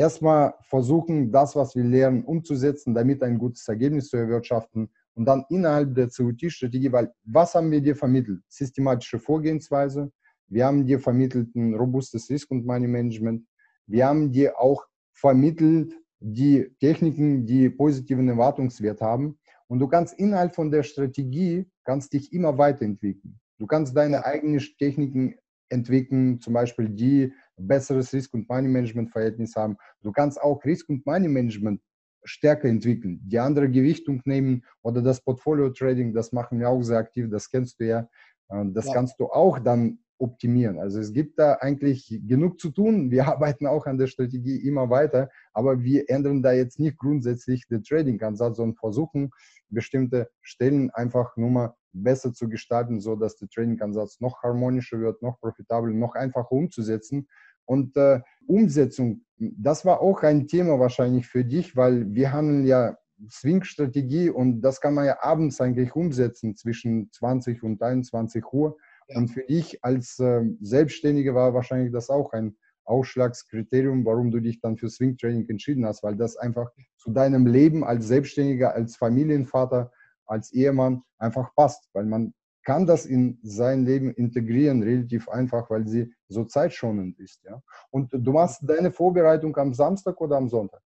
[0.00, 5.44] erstmal versuchen, das, was wir lernen, umzusetzen, damit ein gutes Ergebnis zu erwirtschaften und dann
[5.50, 8.40] innerhalb der CUT-Strategie, weil was haben wir dir vermittelt?
[8.48, 10.10] Systematische Vorgehensweise,
[10.48, 13.44] wir haben dir vermittelt ein robustes Risk- und Money-Management,
[13.86, 20.54] wir haben dir auch vermittelt die Techniken, die positiven Erwartungswert haben und du kannst innerhalb
[20.54, 23.38] von der Strategie, kannst dich immer weiterentwickeln.
[23.58, 25.34] Du kannst deine eigenen Techniken
[25.68, 27.34] entwickeln, zum Beispiel die
[27.66, 29.76] besseres Risk- und Money-Management-Verhältnis haben.
[30.02, 31.80] Du kannst auch Risk- und Money-Management
[32.24, 37.28] stärker entwickeln, die andere Gewichtung nehmen oder das Portfolio-Trading, das machen wir auch sehr aktiv,
[37.30, 38.08] das kennst du ja.
[38.48, 38.94] Das ja.
[38.94, 40.78] kannst du auch dann optimieren.
[40.78, 43.10] Also es gibt da eigentlich genug zu tun.
[43.10, 47.66] Wir arbeiten auch an der Strategie immer weiter, aber wir ändern da jetzt nicht grundsätzlich
[47.68, 49.30] den Trading-Ansatz, sondern versuchen
[49.68, 55.22] bestimmte Stellen einfach nur mal besser zu gestalten, so dass der Trading-Ansatz noch harmonischer wird,
[55.22, 57.28] noch profitabler, noch einfacher umzusetzen.
[57.64, 62.96] Und äh, Umsetzung, das war auch ein Thema wahrscheinlich für dich, weil wir handeln ja
[63.28, 68.76] Swing-Strategie und das kann man ja abends eigentlich umsetzen zwischen 20 und 21 Uhr.
[69.08, 69.18] Ja.
[69.18, 74.60] Und für dich als äh, Selbstständige war wahrscheinlich das auch ein Ausschlagskriterium, warum du dich
[74.60, 78.96] dann für Swing Training entschieden hast, weil das einfach zu deinem Leben als Selbstständiger, als
[78.96, 79.92] Familienvater,
[80.26, 85.86] als Ehemann einfach passt, weil man kann das in sein Leben integrieren, relativ einfach, weil
[85.86, 87.42] sie so zeitschonend ist.
[87.44, 87.62] Ja?
[87.90, 90.82] Und du machst deine Vorbereitung am Samstag oder am Sonntag?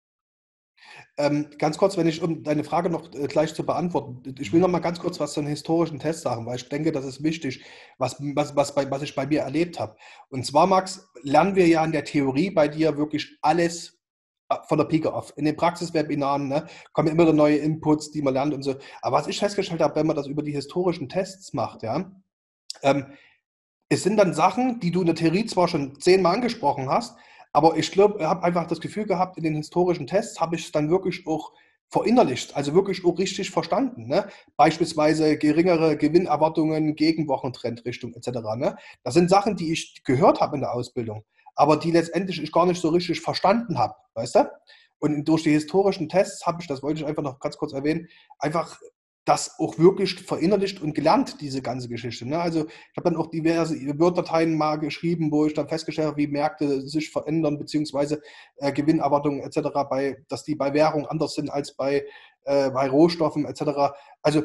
[1.17, 4.61] Ähm, ganz kurz, wenn ich, um deine Frage noch äh, gleich zu beantworten, ich will
[4.61, 7.23] noch mal ganz kurz was zu einem historischen Test sagen, weil ich denke, das ist
[7.23, 7.65] wichtig,
[7.99, 9.97] was, was, was, bei, was ich bei mir erlebt habe.
[10.29, 13.94] Und zwar, Max, lernen wir ja in der Theorie bei dir wirklich alles
[14.67, 15.33] von der Pike auf.
[15.37, 18.77] In den Praxiswebinaren ne, kommen immer neue Inputs, die man lernt und so.
[19.03, 22.11] Aber was ich festgestellt habe, wenn man das über die historischen Tests macht, ja,
[22.83, 23.07] ähm,
[23.89, 27.17] es sind dann Sachen, die du in der Theorie zwar schon zehnmal angesprochen hast,
[27.53, 30.73] aber ich glaube, habe einfach das Gefühl gehabt, in den historischen Tests habe ich es
[30.73, 31.53] dann wirklich auch
[31.89, 34.09] verinnerlicht, also wirklich auch richtig verstanden.
[34.09, 34.27] Ne?
[34.57, 38.29] Beispielsweise geringere Gewinnerwartungen gegen Wochentrendrichtung etc.
[38.57, 38.77] Ne?
[39.05, 42.67] Das sind Sachen, die ich gehört habe in der Ausbildung, aber die letztendlich ich gar
[42.67, 44.51] nicht so richtig verstanden habe, weißt du?
[44.99, 48.09] Und durch die historischen Tests habe ich, das wollte ich einfach noch ganz kurz erwähnen,
[48.39, 48.79] einfach
[49.25, 52.29] das auch wirklich verinnerlicht und gelernt, diese ganze Geschichte.
[52.29, 52.39] Ne?
[52.39, 56.27] Also ich habe dann auch diverse Word-Dateien mal geschrieben, wo ich dann festgestellt habe, wie
[56.27, 58.21] Märkte sich verändern, beziehungsweise
[58.57, 62.05] äh, Gewinnerwartungen etc., bei, dass die bei Währung anders sind als bei,
[62.45, 63.95] äh, bei Rohstoffen etc.
[64.23, 64.43] Also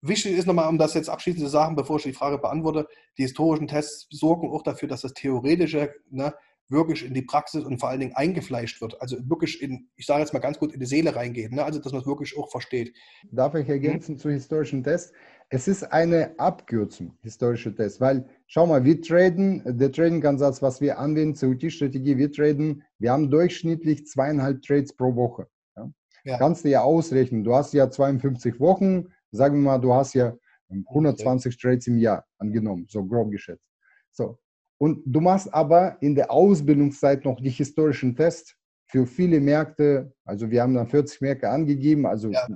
[0.00, 3.22] wichtig ist nochmal, um das jetzt abschließend zu sagen, bevor ich die Frage beantworte, die
[3.22, 6.34] historischen Tests sorgen auch dafür, dass das Theoretische ne,
[6.68, 9.00] wirklich in die Praxis und vor allen Dingen eingefleischt wird.
[9.00, 11.52] Also wirklich in, ich sage jetzt mal ganz gut, in die Seele reingeht.
[11.52, 11.64] Ne?
[11.64, 12.94] Also dass man es wirklich auch versteht.
[13.30, 14.18] Darf ich ergänzen mhm.
[14.18, 15.12] zu historischen Tests?
[15.50, 20.98] Es ist eine Abkürzung, historische Tests, weil schau mal, wir traden, der Trading-Ansatz, was wir
[20.98, 25.48] anwenden, CUT-Strategie, wir traden, wir haben durchschnittlich zweieinhalb Trades pro Woche.
[25.74, 25.90] Ja?
[26.24, 26.36] Ja.
[26.36, 30.34] Kannst du ja ausrechnen, du hast ja 52 Wochen, sagen wir mal, du hast ja
[30.70, 33.64] 120 Trades im Jahr angenommen, so grob geschätzt.
[34.10, 34.38] So,
[34.78, 38.54] und du machst aber in der Ausbildungszeit noch die historischen Tests
[38.86, 40.12] für viele Märkte.
[40.24, 42.46] Also wir haben dann 40 Märkte angegeben, also ja.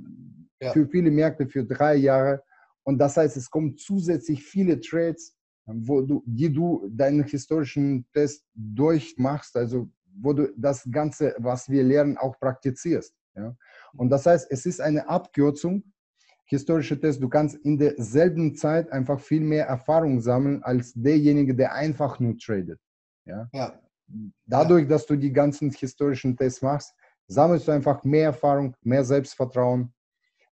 [0.61, 0.71] Ja.
[0.71, 2.41] für viele Märkte für drei Jahre.
[2.83, 8.45] Und das heißt, es kommen zusätzlich viele Trades, wo du, die du deinen historischen Test
[8.53, 13.13] durchmachst, also wo du das Ganze, was wir lernen, auch praktizierst.
[13.35, 13.55] Ja?
[13.95, 15.83] Und das heißt, es ist eine Abkürzung
[16.45, 21.73] historische Test, du kannst in derselben Zeit einfach viel mehr Erfahrung sammeln als derjenige, der
[21.73, 22.79] einfach nur tradet.
[23.25, 23.49] Ja?
[23.53, 23.79] ja.
[24.45, 26.93] Dadurch, dass du die ganzen historischen Tests machst,
[27.27, 29.93] sammelst du einfach mehr Erfahrung, mehr Selbstvertrauen.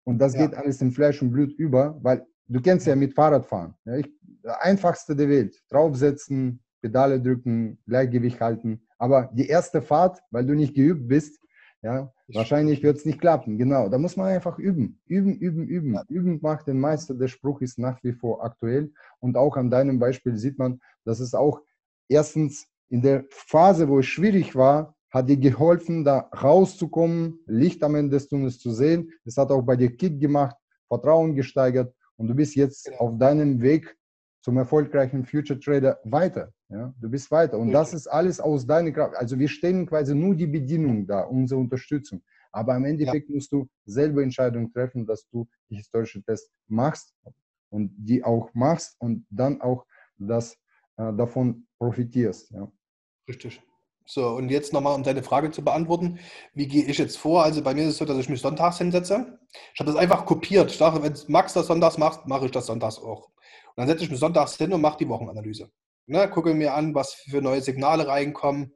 [0.05, 0.47] Und das ja.
[0.47, 3.75] geht alles in Fleisch und Blut über, weil du kennst ja mit Fahrradfahren.
[3.85, 4.11] Ja, ich,
[4.45, 5.61] der einfachste der Welt.
[5.69, 8.83] Draufsetzen, Pedale drücken, Gleichgewicht halten.
[8.99, 11.41] Aber die erste Fahrt, weil du nicht geübt bist,
[11.83, 13.57] ja, wahrscheinlich wird es nicht klappen.
[13.57, 15.01] Genau, da muss man einfach üben.
[15.07, 15.95] Üben, üben, üben.
[15.95, 16.05] Ja.
[16.09, 17.15] Üben macht den Meister.
[17.15, 18.93] Der Spruch ist nach wie vor aktuell.
[19.21, 21.61] Und auch an deinem Beispiel sieht man, dass es auch
[22.09, 27.95] erstens in der Phase, wo es schwierig war, hat dir geholfen, da rauszukommen, Licht am
[27.95, 29.13] Ende des Tunnels zu sehen.
[29.25, 30.57] Es hat auch bei dir Kick gemacht,
[30.89, 32.99] Vertrauen gesteigert und du bist jetzt genau.
[32.99, 33.97] auf deinem Weg
[34.49, 36.55] zum erfolgreichen Future Trader weiter.
[36.71, 36.95] Ja?
[36.99, 37.59] Du bist weiter.
[37.59, 39.15] Und das ist alles aus deiner Kraft.
[39.15, 42.23] Also wir stellen quasi nur die Bedienung da, unsere Unterstützung.
[42.51, 43.35] Aber im Endeffekt ja.
[43.35, 47.15] musst du selber Entscheidungen treffen, dass du die historische Tests machst
[47.69, 49.85] und die auch machst und dann auch
[50.17, 50.55] das
[50.97, 52.51] äh, davon profitierst.
[52.53, 52.73] Ja.
[53.29, 53.61] Richtig.
[54.07, 56.21] So, und jetzt nochmal, um deine Frage zu beantworten.
[56.55, 57.45] Wie gehe ich jetzt vor?
[57.45, 59.39] Also bei mir ist es so, dass ich mich sonntags hinsetze.
[59.75, 60.71] Ich habe das einfach kopiert.
[60.71, 63.29] Ich dachte, wenn Max das sonntags macht, mache ich das sonntags auch.
[63.79, 65.71] Dann setze ich mich sonntags hin und mache die Wochenanalyse.
[66.07, 68.75] Ne, gucke mir an, was für neue Signale reinkommen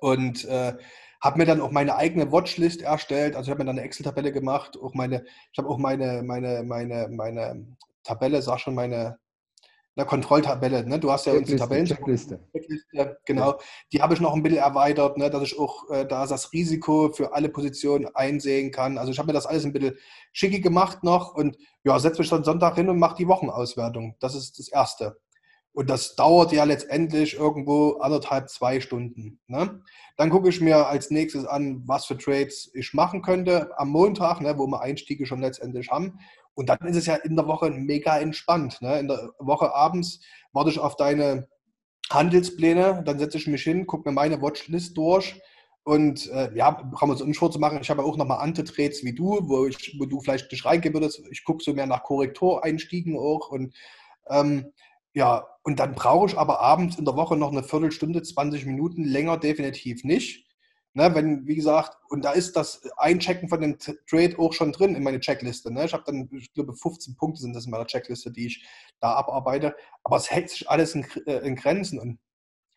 [0.00, 0.74] und äh,
[1.20, 3.36] habe mir dann auch meine eigene Watchlist erstellt.
[3.36, 6.64] Also ich habe mir dann eine Excel-Tabelle gemacht, auch meine, ich habe auch meine, meine,
[6.64, 9.20] meine, meine Tabelle, sag schon, meine
[9.96, 10.86] eine Kontrolltabelle.
[10.86, 10.98] Ne?
[10.98, 11.86] Du hast ja unsere Tabellen.
[11.86, 12.40] Checkliste.
[12.52, 13.52] Checkliste genau.
[13.52, 13.58] Ja.
[13.92, 15.30] Die habe ich noch ein bisschen erweitert, ne?
[15.30, 18.98] dass ich auch äh, da das Risiko für alle Positionen einsehen kann.
[18.98, 19.96] Also ich habe mir das alles ein bisschen
[20.32, 24.16] schicki gemacht noch und ja, setze mich dann Sonntag hin und mache die Wochenauswertung.
[24.20, 25.16] Das ist das Erste.
[25.74, 29.40] Und das dauert ja letztendlich irgendwo anderthalb, zwei Stunden.
[29.48, 29.82] Ne?
[30.16, 34.40] Dann gucke ich mir als nächstes an, was für Trades ich machen könnte am Montag,
[34.40, 36.20] ne, wo wir Einstiege schon letztendlich haben.
[36.54, 38.80] Und dann ist es ja in der Woche mega entspannt.
[38.80, 38.98] Ne?
[38.98, 40.20] In der Woche abends
[40.52, 41.48] warte ich auf deine
[42.10, 45.40] Handelspläne, dann setze ich mich hin, gucke mir meine Watchlist durch
[45.84, 47.78] und äh, ja, brauchen wir uns umschwur zu machen.
[47.80, 51.22] Ich habe auch nochmal Ante-Trades wie du, wo, ich, wo du vielleicht nicht reingehen würdest.
[51.30, 53.74] Ich gucke so mehr nach Korrektureinstiegen auch und
[54.28, 54.72] ähm,
[55.12, 59.04] ja, und dann brauche ich aber abends in der Woche noch eine Viertelstunde, 20 Minuten,
[59.04, 60.43] länger definitiv nicht.
[60.96, 64.94] Ne, wenn, wie gesagt, und da ist das Einchecken von dem Trade auch schon drin
[64.94, 65.72] in meine Checkliste.
[65.72, 65.86] Ne?
[65.86, 68.64] Ich habe dann, ich glaube, 15 Punkte sind das in meiner Checkliste, die ich
[69.00, 69.74] da abarbeite.
[70.04, 71.98] Aber es hält sich alles in, äh, in Grenzen.
[71.98, 72.20] Und,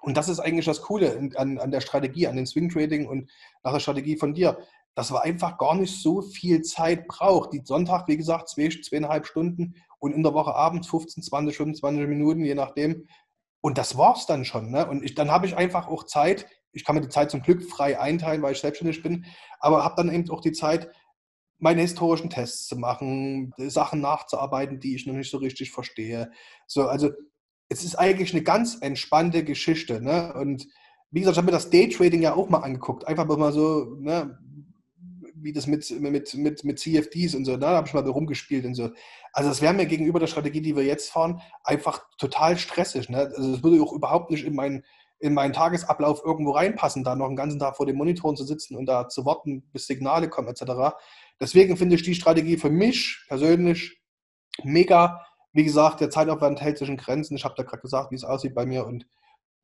[0.02, 3.30] und das ist eigentlich das Coole an, an der Strategie, an den Swing Trading und
[3.64, 4.58] nach der Strategie von dir,
[4.96, 7.54] dass man einfach gar nicht so viel Zeit braucht.
[7.54, 12.08] Die Sonntag, wie gesagt, zwei, zweieinhalb Stunden und in der Woche abends 15, 20, 25
[12.08, 13.08] Minuten, je nachdem.
[13.62, 14.72] Und das war's dann schon.
[14.72, 14.88] Ne?
[14.88, 17.64] Und ich, dann habe ich einfach auch Zeit, ich kann mir die Zeit zum Glück
[17.64, 19.26] frei einteilen, weil ich selbstständig bin,
[19.60, 20.90] aber habe dann eben auch die Zeit,
[21.60, 26.32] meine historischen Tests zu machen, Sachen nachzuarbeiten, die ich noch nicht so richtig verstehe.
[26.68, 27.12] So, also
[27.70, 30.02] es ist eigentlich eine ganz entspannte Geschichte.
[30.02, 30.34] Ne?
[30.34, 30.68] Und
[31.12, 33.08] wie gesagt, ich habe mir das Daytrading ja auch mal angeguckt.
[33.08, 34.38] Einfach mal so, ne,
[35.36, 37.60] wie das mit, mit, mit, mit CFDs und so, ne?
[37.60, 38.90] da habe ich mal rumgespielt und so.
[39.34, 43.10] Also das wäre mir gegenüber der Strategie, die wir jetzt fahren, einfach total stressig.
[43.10, 43.32] Ne?
[43.36, 44.84] Also das würde auch überhaupt nicht in meinen
[45.20, 48.76] in meinen Tagesablauf irgendwo reinpassen, da noch einen ganzen Tag vor den Monitoren zu sitzen
[48.76, 50.96] und da zu warten, bis Signale kommen etc.
[51.40, 54.00] Deswegen finde ich die Strategie für mich persönlich
[54.64, 55.26] mega.
[55.54, 57.36] Wie gesagt, der Zeitaufwand hält sich in Grenzen.
[57.36, 59.08] Ich habe da gerade gesagt, wie es aussieht bei mir und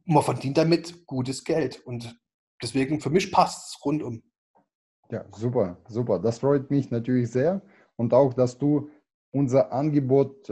[0.05, 1.85] man verdient damit gutes Geld.
[1.85, 2.19] Und
[2.61, 4.23] deswegen für mich passt es rundum.
[5.11, 6.19] Ja, super, super.
[6.19, 7.61] Das freut mich natürlich sehr.
[7.95, 8.89] Und auch, dass du
[9.31, 10.51] unser Angebot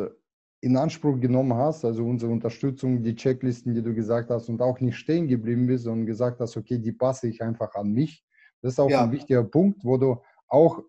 [0.61, 4.79] in Anspruch genommen hast, also unsere Unterstützung, die Checklisten, die du gesagt hast und auch
[4.79, 8.23] nicht stehen geblieben bist und gesagt hast, okay, die passe ich einfach an mich.
[8.61, 9.03] Das ist auch ja.
[9.03, 10.83] ein wichtiger Punkt, wo du auch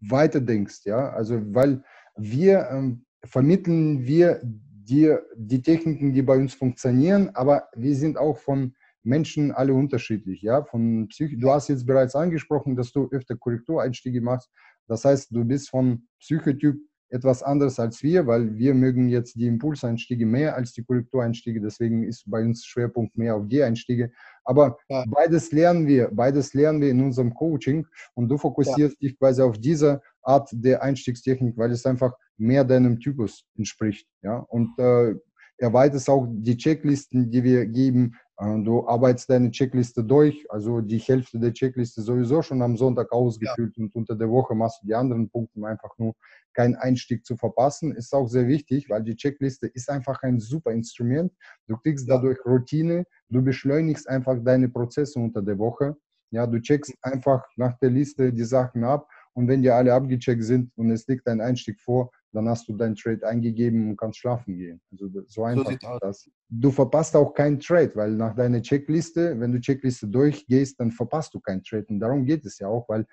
[0.00, 1.82] weiter denkst, ja, also weil
[2.16, 8.38] wir ähm, vermitteln wir dir die Techniken, die bei uns funktionieren, aber wir sind auch
[8.38, 13.36] von Menschen alle unterschiedlich, ja, von Psych du hast jetzt bereits angesprochen, dass du öfter
[13.36, 14.50] Korrektureinstiege machst,
[14.86, 16.76] das heißt, du bist von Psychotyp
[17.10, 21.60] etwas anderes als wir, weil wir mögen jetzt die Impulseinstiege mehr als die Korrektureinstiege.
[21.60, 24.10] Deswegen ist bei uns Schwerpunkt mehr auf die Einstiege.
[24.44, 25.04] Aber ja.
[25.08, 29.08] beides lernen wir, beides lernen wir in unserem Coaching und du fokussierst ja.
[29.08, 34.06] dich quasi auf diese Art der Einstiegstechnik, weil es einfach mehr deinem Typus entspricht.
[34.22, 35.14] Ja, und äh,
[35.58, 41.40] erweiterst auch die Checklisten, die wir geben, du arbeitest deine Checkliste durch, also die Hälfte
[41.40, 43.82] der Checkliste sowieso schon am Sonntag ausgefüllt ja.
[43.82, 46.14] und unter der Woche machst du die anderen Punkte, um einfach nur
[46.54, 47.92] keinen Einstieg zu verpassen.
[47.92, 51.32] Ist auch sehr wichtig, weil die Checkliste ist einfach ein super Instrument.
[51.66, 52.14] Du kriegst ja.
[52.14, 55.96] dadurch Routine, du beschleunigst einfach deine Prozesse unter der Woche.
[56.30, 60.44] Ja, du checkst einfach nach der Liste die Sachen ab und wenn die alle abgecheckt
[60.44, 64.18] sind und es liegt ein Einstieg vor, dann hast du deinen Trade eingegeben und kannst
[64.18, 64.80] schlafen gehen.
[64.92, 66.30] Also so einfach so das.
[66.48, 71.34] Du verpasst auch keinen Trade, weil nach deiner Checkliste, wenn du Checkliste durchgehst, dann verpasst
[71.34, 71.86] du keinen Trade.
[71.88, 73.06] Und darum geht es ja auch, weil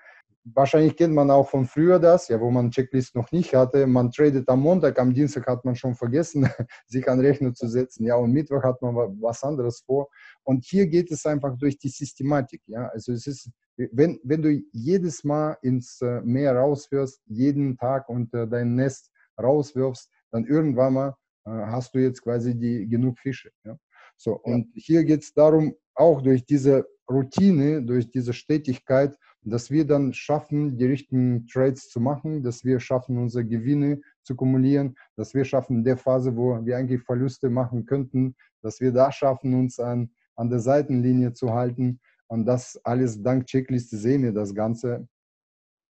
[0.54, 3.86] wahrscheinlich kennt man auch von früher das, ja, wo man Checklist noch nicht hatte.
[3.86, 6.48] Man tradet am Montag, am Dienstag hat man schon vergessen,
[6.86, 8.04] sich an Rechner zu setzen.
[8.04, 10.08] Ja, und Mittwoch hat man was anderes vor.
[10.44, 12.62] Und hier geht es einfach durch die Systematik.
[12.66, 18.08] Ja, also es ist wenn, wenn du jedes Mal ins äh, Meer rauswirfst, jeden Tag
[18.08, 19.10] unter dein Nest
[19.40, 23.50] rauswirfst, dann irgendwann mal äh, hast du jetzt quasi die, genug Fische.
[23.64, 23.78] Ja?
[24.16, 24.54] So, ja.
[24.54, 30.12] und hier geht es darum, auch durch diese Routine, durch diese Stetigkeit, dass wir dann
[30.12, 35.44] schaffen, die richtigen Trades zu machen, dass wir schaffen, unsere Gewinne zu kumulieren, dass wir
[35.44, 39.78] schaffen, in der Phase, wo wir eigentlich Verluste machen könnten, dass wir da schaffen, uns
[39.78, 45.08] an, an der Seitenlinie zu halten, und das alles dank Checkliste sehen wir das Ganze.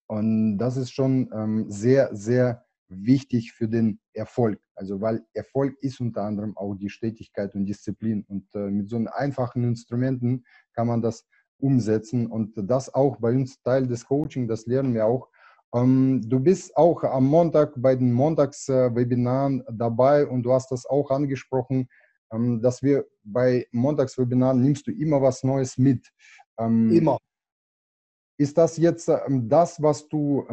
[0.08, 4.60] Und das ist schon ähm, sehr, sehr wichtig für den Erfolg.
[4.76, 8.26] Also weil Erfolg ist unter anderem auch die Stetigkeit und Disziplin.
[8.28, 11.28] Und äh, mit so einfachen Instrumenten kann man das
[11.60, 12.28] umsetzen.
[12.28, 15.30] Und das auch bei uns Teil des Coaching, das lernen wir auch.
[15.76, 20.86] Ähm, du bist auch am Montag bei den Montagswebinaren äh, dabei und du hast das
[20.86, 21.88] auch angesprochen.
[22.32, 26.08] Ähm, dass wir bei Montagswebinaren nimmst du immer was Neues mit.
[26.58, 27.18] Ähm, immer.
[28.38, 30.46] Ist das jetzt ähm, das, was du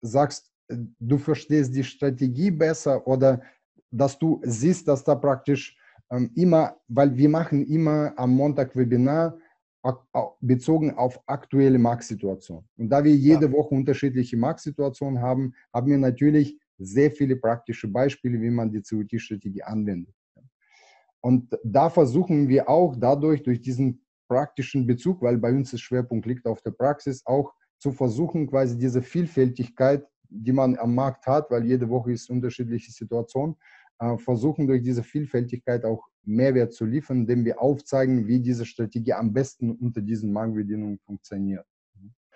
[0.00, 3.42] sagst, äh, du verstehst die Strategie besser oder
[3.90, 5.76] dass du siehst, dass da praktisch
[6.34, 9.38] immer, weil wir machen immer am Montag Webinar
[10.40, 12.64] bezogen auf aktuelle Marktsituation.
[12.76, 13.52] Und da wir jede ja.
[13.52, 19.62] Woche unterschiedliche Marktsituationen haben, haben wir natürlich sehr viele praktische Beispiele, wie man die COT-Strategie
[19.62, 20.14] anwendet.
[21.24, 26.26] Und da versuchen wir auch dadurch, durch diesen praktischen Bezug, weil bei uns der Schwerpunkt
[26.26, 31.50] liegt auf der Praxis, auch zu versuchen, quasi diese Vielfältigkeit, die man am Markt hat,
[31.50, 33.56] weil jede Woche ist eine unterschiedliche Situation,
[34.00, 39.14] äh, versuchen durch diese Vielfältigkeit auch Mehrwert zu liefern, indem wir aufzeigen, wie diese Strategie
[39.14, 41.64] am besten unter diesen Marktbedingungen funktioniert.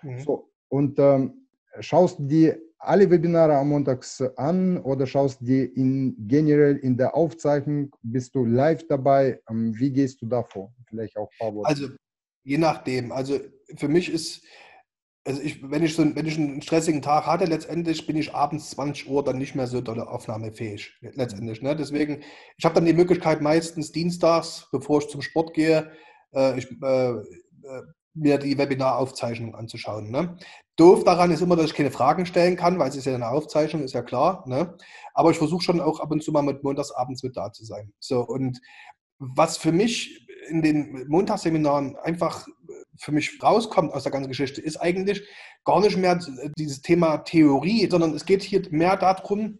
[0.01, 0.17] Mhm.
[0.17, 1.47] So, und ähm,
[1.79, 7.95] schaust die alle Webinare am Montags an oder schaust die in generell in der Aufzeichnung?
[8.01, 9.39] Bist du live dabei?
[9.49, 10.73] Ähm, wie gehst du da vor?
[10.87, 11.69] Vielleicht auch ein paar Worte.
[11.69, 11.87] Also
[12.43, 13.11] Je nachdem.
[13.11, 13.39] Also
[13.75, 14.43] für mich ist,
[15.23, 18.71] also ich, wenn ich so wenn ich einen stressigen Tag hatte, letztendlich bin ich abends
[18.71, 20.97] 20 Uhr dann nicht mehr so dolle aufnahmefähig.
[21.01, 21.61] Letztendlich.
[21.61, 21.75] Ne?
[21.75, 22.23] Deswegen,
[22.57, 25.91] ich habe dann die Möglichkeit meistens dienstags, bevor ich zum Sport gehe,
[26.33, 27.83] äh, ich, äh, äh
[28.19, 30.11] mir die Webinaraufzeichnung anzuschauen.
[30.11, 30.37] Ne?
[30.75, 33.29] Doof daran ist immer, dass ich keine Fragen stellen kann, weil es ist ja eine
[33.29, 34.43] Aufzeichnung, ist ja klar.
[34.47, 34.75] Ne?
[35.13, 37.91] Aber ich versuche schon auch ab und zu mal mit montagsabends mit da zu sein.
[37.99, 38.59] So, und
[39.17, 42.47] was für mich in den Montagsseminaren einfach
[42.97, 45.23] für mich rauskommt aus der ganzen Geschichte, ist eigentlich
[45.63, 46.19] gar nicht mehr
[46.57, 49.59] dieses Thema Theorie, sondern es geht hier mehr darum,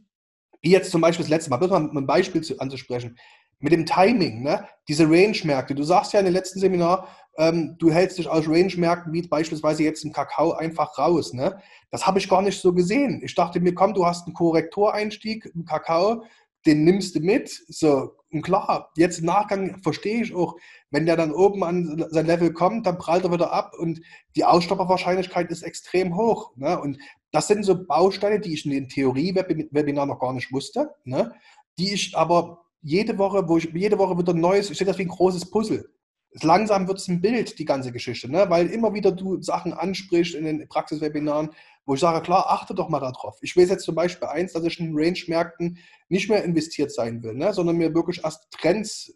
[0.62, 3.18] wie jetzt zum Beispiel das letzte Mal, bloß mal ein Beispiel anzusprechen,
[3.60, 4.68] mit dem Timing, ne?
[4.88, 5.76] diese Range-Märkte.
[5.76, 7.07] Du sagst ja in dem letzten Seminar,
[7.39, 11.33] ähm, du hältst dich aus Range-Märkten wie beispielsweise jetzt im Kakao einfach raus.
[11.33, 11.57] Ne?
[11.89, 13.21] Das habe ich gar nicht so gesehen.
[13.23, 16.23] Ich dachte mir, komm, du hast einen Korrektoreinstieg im Kakao,
[16.65, 17.49] den nimmst du mit.
[17.69, 20.57] So, und klar, jetzt im Nachgang verstehe ich auch,
[20.91, 24.01] wenn der dann oben an sein Level kommt, dann prallt er wieder ab und
[24.35, 26.51] die Ausstopperwahrscheinlichkeit ist extrem hoch.
[26.57, 26.77] Ne?
[26.77, 26.97] Und
[27.31, 31.33] das sind so Bausteine, die ich in den Theorie-Webinar noch gar nicht wusste, ne?
[31.77, 35.03] die ich aber jede Woche, wo ich jede Woche wieder Neues, ich sehe das wie
[35.03, 35.89] ein großes Puzzle.
[36.41, 38.45] Langsam wird es ein Bild, die ganze Geschichte, ne?
[38.49, 41.49] weil immer wieder du Sachen ansprichst in den Praxiswebinaren,
[41.86, 43.39] wo ich sage, klar, achte doch mal darauf.
[43.41, 47.34] Ich weiß jetzt zum Beispiel eins, dass ich in Range-Märkten nicht mehr investiert sein will,
[47.34, 47.51] ne?
[47.53, 49.13] sondern mir wirklich erst Trends,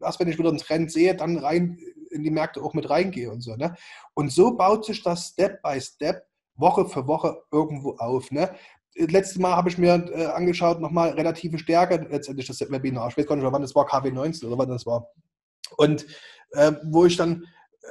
[0.00, 1.78] erst wenn ich wieder einen Trend sehe, dann rein
[2.10, 3.54] in die Märkte auch mit reingehe und so.
[3.56, 3.74] Ne?
[4.14, 8.30] Und so baut sich das Step by Step Woche für Woche irgendwo auf.
[8.30, 8.50] Ne?
[8.96, 13.08] letztes Mal habe ich mir äh, angeschaut, nochmal relative Stärke, letztendlich das Webinar.
[13.08, 15.08] Ich weiß gar nicht, wann das war, KW19 oder wann das war.
[15.76, 16.06] Und
[16.52, 17.42] äh, wo ich dann
[17.82, 17.86] äh,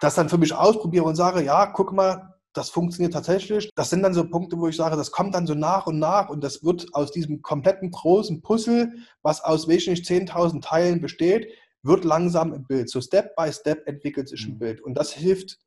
[0.00, 3.70] das dann für mich ausprobiere und sage, ja, guck mal, das funktioniert tatsächlich.
[3.74, 6.28] Das sind dann so Punkte, wo ich sage, das kommt dann so nach und nach
[6.28, 8.92] und das wird aus diesem kompletten großen Puzzle,
[9.22, 11.48] was aus welchen 10.000 Teilen besteht,
[11.82, 12.90] wird langsam im Bild.
[12.90, 14.58] So Step by Step entwickelt sich ein mhm.
[14.58, 14.80] Bild.
[14.82, 15.58] Und das hilft,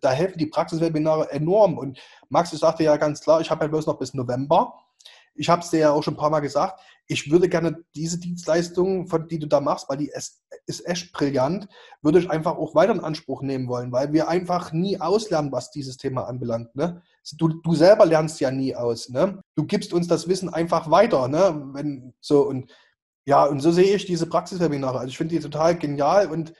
[0.00, 1.78] da helfen die Praxiswebinare enorm.
[1.78, 1.98] Und
[2.28, 4.74] Max, ich sagte ja ganz klar, ich habe ja bloß noch bis November.
[5.34, 8.20] Ich habe es dir ja auch schon ein paar Mal gesagt, ich würde gerne diese
[8.20, 11.66] Dienstleistung, von, die du da machst, weil die ist, ist echt brillant,
[12.02, 15.72] würde ich einfach auch weiter in Anspruch nehmen wollen, weil wir einfach nie auslernen, was
[15.72, 16.76] dieses Thema anbelangt.
[16.76, 17.02] Ne?
[17.36, 19.08] Du, du selber lernst ja nie aus.
[19.08, 19.42] Ne?
[19.56, 21.26] Du gibst uns das Wissen einfach weiter.
[21.26, 21.70] Ne?
[21.72, 22.72] Wenn, so, und
[23.26, 25.00] ja, und so sehe ich diese Praxiswebinare.
[25.00, 26.52] Also ich finde die total genial und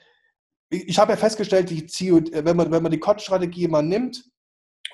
[0.69, 4.25] ich habe ja festgestellt, die CO, wenn man, wenn man die COT-Strategie mal nimmt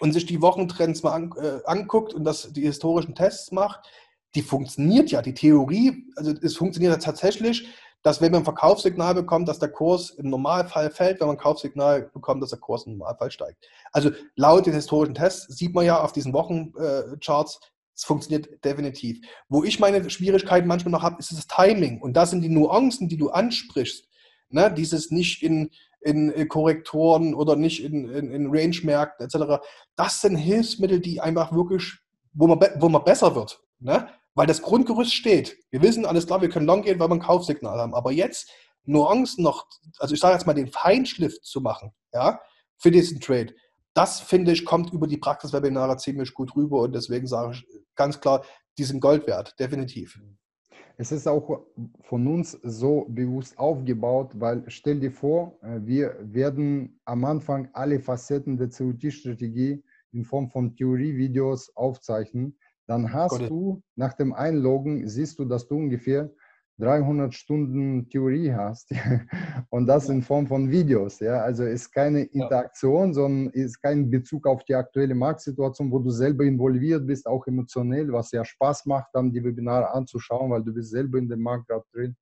[0.01, 3.89] und sich die Wochentrends mal an, äh, anguckt und das, die historischen Tests macht,
[4.35, 5.23] die funktioniert ja.
[5.23, 7.69] Die Theorie, also es funktioniert ja tatsächlich,
[8.03, 11.41] dass wenn man ein Verkaufssignal bekommt, dass der Kurs im Normalfall fällt, wenn man ein
[11.41, 13.67] Kaufsignal bekommt, dass der Kurs im Normalfall steigt.
[13.93, 17.59] Also laut den historischen Tests sieht man ja auf diesen Wochencharts,
[17.97, 19.27] es funktioniert definitiv.
[19.49, 22.01] Wo ich meine Schwierigkeiten manchmal noch habe, ist das Timing.
[22.01, 24.07] Und das sind die Nuancen, die du ansprichst.
[24.51, 24.73] Ne?
[24.73, 25.71] Dieses nicht in,
[26.07, 29.63] in äh, Korrektoren oder nicht in, in, in Range-Märkten etc.
[29.97, 31.99] Das sind Hilfsmittel, die einfach wirklich,
[32.33, 33.61] wo man, wo man besser wird.
[33.79, 34.09] Ne?
[34.35, 35.57] Weil das Grundgerüst steht.
[35.71, 37.95] Wir wissen alles klar, wir können long gehen, weil wir ein Kaufsignal haben.
[37.95, 38.51] Aber jetzt
[38.85, 39.67] Nuancen noch,
[39.99, 42.41] also ich sage jetzt mal den Feinschliff zu machen, ja,
[42.79, 43.55] für diesen Trade
[43.97, 48.21] das finde ich, kommt über die Praxiswebinare ziemlich gut rüber und deswegen sage ich ganz
[48.21, 48.45] klar,
[48.77, 50.21] die sind Gold wert, definitiv.
[50.99, 51.67] Es ist auch
[52.01, 58.01] von uns so bewusst aufgebaut, weil stell dir vor, äh, wir werden am Anfang alle
[58.01, 62.57] Facetten der COT-Strategie in Form von Theorievideos aufzeichnen.
[62.87, 63.51] Dann hast Gott.
[63.51, 66.31] du nach dem Einloggen, siehst du, dass du ungefähr
[66.79, 68.91] 300 Stunden Theorie hast
[69.71, 71.21] und das in Form von Videos.
[71.21, 71.41] Ja?
[71.41, 76.45] Also ist keine Interaktion, sondern ist kein Bezug auf die aktuelle Marktsituation, wo du selber
[76.45, 80.91] involviert bist, auch emotionell, was ja Spaß macht, dann die Webinare anzuschauen, weil du bist
[80.91, 82.17] selber in dem Markt gerade drin,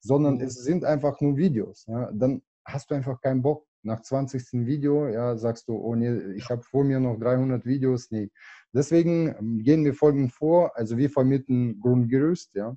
[0.00, 0.42] sondern mhm.
[0.42, 1.84] es sind einfach nur Videos.
[1.86, 2.10] Ja?
[2.12, 3.66] Dann hast du einfach keinen Bock.
[3.82, 4.66] Nach 20.
[4.66, 8.10] Video, ja, sagst du, oh nee, ich habe vor mir noch 300 Videos.
[8.10, 8.28] Nee.
[8.74, 10.76] Deswegen ähm, gehen wir folgend vor.
[10.76, 12.76] Also wir vermitteln Grundgerüst, ja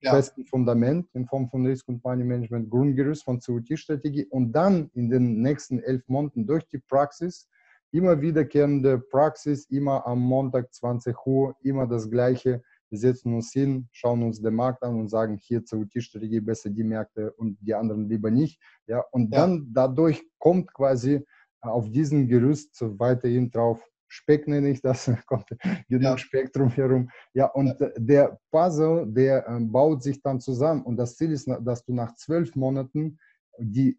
[0.00, 0.12] ja.
[0.12, 5.42] festen Fundament in Form von Risk- und Money-Management, Grundgerüst von COT-Strategie und dann in den
[5.42, 7.48] nächsten elf Monaten durch die Praxis,
[7.92, 12.62] immer wiederkehrende Praxis, immer am Montag 20 Uhr, immer das Gleiche.
[12.88, 16.84] Wir setzen uns hin, schauen uns den Markt an und sagen, hier COT-Strategie besser die
[16.84, 18.60] Märkte und die anderen lieber nicht.
[18.86, 19.40] Ja, und ja.
[19.40, 21.24] dann dadurch kommt quasi
[21.60, 25.48] auf diesem Gerüst weiterhin drauf Speck nenne ich das, kommt
[25.88, 26.18] genug ja.
[26.18, 27.08] Speck drumherum.
[27.32, 27.90] Ja, und ja.
[27.96, 30.82] der Puzzle, der ähm, baut sich dann zusammen.
[30.82, 33.18] Und das Ziel ist, dass du nach zwölf Monaten
[33.58, 33.96] die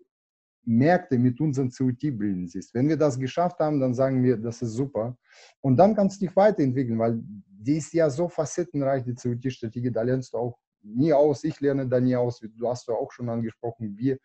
[0.63, 2.73] Märkte mit unseren COT bilden siehst.
[2.73, 5.17] Wenn wir das geschafft haben, dann sagen wir, das ist super.
[5.61, 10.01] Und dann kannst du dich weiterentwickeln, weil die ist ja so facettenreich, die COT-Strategie, da
[10.01, 11.43] lernst du auch nie aus.
[11.45, 12.39] Ich lerne da nie aus.
[12.39, 14.17] Du hast ja auch schon angesprochen, wir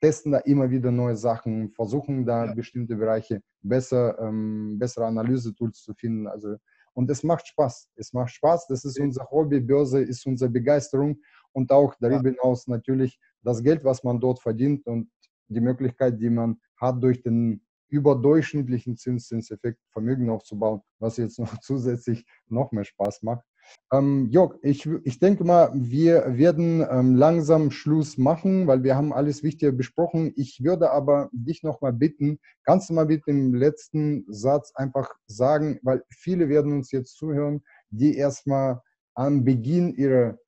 [0.00, 2.54] testen da immer wieder neue Sachen, versuchen da ja.
[2.54, 6.26] bestimmte Bereiche besser, ähm, bessere Analyse-Tools zu finden.
[6.26, 6.56] Also,
[6.92, 7.90] und es macht Spaß.
[7.96, 8.66] Es macht Spaß.
[8.68, 9.60] Das ist unser Hobby.
[9.60, 11.18] Börse ist unsere Begeisterung
[11.52, 15.10] und auch darüber hinaus natürlich das Geld, was man dort verdient und
[15.48, 22.24] die Möglichkeit, die man hat, durch den überdurchschnittlichen Zinseszinseffekt Vermögen aufzubauen, was jetzt noch zusätzlich
[22.48, 23.44] noch mehr Spaß macht.
[23.92, 29.12] Ähm, Jörg, ich, ich denke mal, wir werden ähm, langsam Schluss machen, weil wir haben
[29.12, 30.32] alles Wichtige besprochen.
[30.36, 35.14] Ich würde aber dich noch mal bitten, kannst du mal mit dem letzten Satz einfach
[35.26, 38.80] sagen, weil viele werden uns jetzt zuhören, die erstmal
[39.14, 40.38] am Beginn ihrer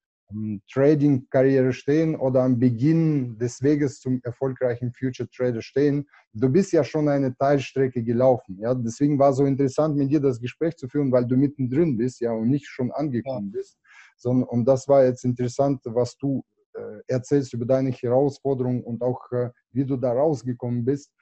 [0.72, 6.08] Trading-Karriere stehen oder am Beginn des Weges zum erfolgreichen Future Trader stehen.
[6.32, 8.58] Du bist ja schon eine Teilstrecke gelaufen.
[8.60, 8.74] Ja?
[8.74, 12.20] Deswegen war es so interessant, mit dir das Gespräch zu führen, weil du mittendrin bist
[12.20, 13.58] ja, und nicht schon angekommen ja.
[13.58, 13.78] bist.
[14.16, 16.42] Sondern, und das war jetzt interessant, was du
[16.74, 21.12] äh, erzählst über deine Herausforderungen und auch, äh, wie du da rausgekommen bist.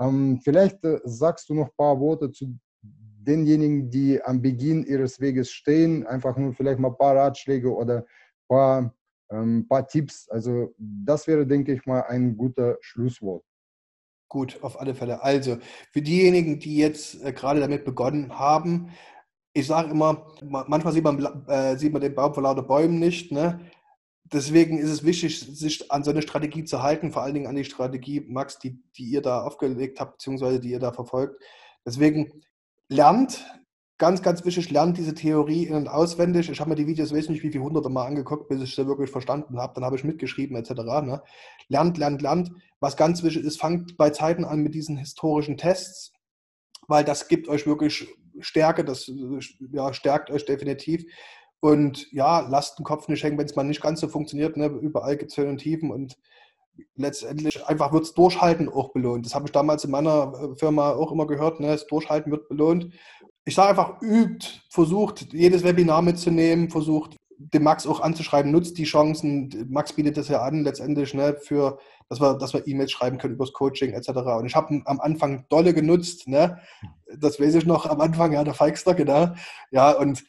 [0.00, 5.20] Ähm, vielleicht äh, sagst du noch ein paar Worte zu denjenigen, die am Beginn ihres
[5.20, 8.04] Weges stehen, einfach nur vielleicht mal ein paar Ratschläge oder
[8.52, 8.94] paar,
[9.30, 10.28] ähm, paar Tipps.
[10.28, 13.44] Also das wäre, denke ich mal, ein guter Schlusswort.
[14.28, 15.22] Gut, auf alle Fälle.
[15.22, 15.58] Also
[15.90, 18.90] für diejenigen, die jetzt äh, gerade damit begonnen haben,
[19.54, 23.32] ich sage immer, manchmal sieht man, äh, sieht man den Baum vor lauter Bäumen nicht.
[23.32, 23.60] Ne?
[24.24, 27.56] Deswegen ist es wichtig, sich an so eine Strategie zu halten, vor allen Dingen an
[27.56, 31.42] die Strategie, Max, die, die ihr da aufgelegt habt, beziehungsweise die ihr da verfolgt.
[31.86, 32.42] Deswegen
[32.88, 33.44] lernt,
[34.02, 36.50] ganz, ganz wichtig, lernt diese Theorie in- und auswendig.
[36.50, 38.88] Ich habe mir die Videos, weiß nicht wie viele hunderte Mal angeguckt, bis ich sie
[38.88, 39.74] wirklich verstanden habe.
[39.74, 40.70] Dann habe ich mitgeschrieben etc.
[40.70, 41.22] Ne?
[41.68, 42.50] Lernt, lernt, lernt.
[42.80, 46.14] Was ganz wichtig ist, fangt bei Zeiten an mit diesen historischen Tests,
[46.88, 48.08] weil das gibt euch wirklich
[48.40, 49.08] Stärke, das
[49.70, 51.04] ja, stärkt euch definitiv.
[51.60, 54.56] Und ja, lasst den Kopf nicht hängen, wenn es mal nicht ganz so funktioniert.
[54.56, 54.66] Ne?
[54.66, 56.18] Überall gibt es Höhen und Tiefen und
[56.96, 59.26] letztendlich einfach wird es Durchhalten auch belohnt.
[59.26, 61.60] Das habe ich damals in meiner äh, Firma auch immer gehört.
[61.60, 61.68] Ne?
[61.68, 62.92] Das Durchhalten wird belohnt
[63.44, 68.84] ich sage einfach, übt, versucht jedes Webinar mitzunehmen, versucht den Max auch anzuschreiben, nutzt die
[68.84, 69.66] Chancen.
[69.68, 71.78] Max bietet das ja an, letztendlich, ne, für,
[72.08, 74.10] dass wir, dass wir E-Mails schreiben können über das Coaching etc.
[74.10, 76.58] Und ich habe am Anfang dolle genutzt, ne?
[77.18, 79.34] Das weiß ich noch am Anfang, ja, der Feigster, genau.
[79.70, 80.24] Ja, und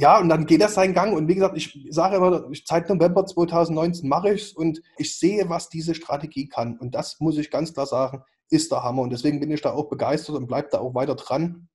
[0.00, 1.16] ja, und dann geht das seinen Gang.
[1.16, 5.48] Und wie gesagt, ich sage immer, seit November 2019 mache ich es und ich sehe,
[5.48, 6.78] was diese Strategie kann.
[6.78, 9.02] Und das muss ich ganz klar sagen, ist der Hammer.
[9.02, 11.68] Und deswegen bin ich da auch begeistert und bleibe da auch weiter dran.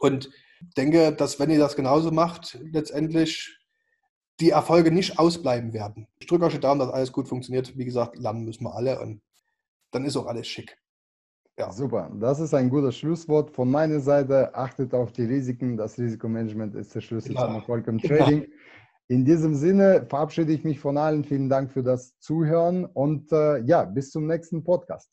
[0.00, 0.30] Und
[0.76, 3.56] denke, dass wenn ihr das genauso macht, letztendlich
[4.40, 6.08] die Erfolge nicht ausbleiben werden.
[6.18, 7.76] Ich drücke euch die Daumen, dass alles gut funktioniert.
[7.76, 9.20] Wie gesagt, lernen müssen wir alle und
[9.90, 10.76] dann ist auch alles schick.
[11.58, 11.70] Ja.
[11.70, 14.54] Super, das ist ein gutes Schlusswort von meiner Seite.
[14.54, 15.76] Achtet auf die Risiken.
[15.76, 17.44] Das Risikomanagement ist der Schlüssel ja.
[17.44, 18.42] zum Erfolg im Trading.
[18.42, 18.48] Ja.
[19.08, 21.22] In diesem Sinne verabschiede ich mich von allen.
[21.22, 25.10] Vielen Dank für das Zuhören und äh, ja, bis zum nächsten Podcast.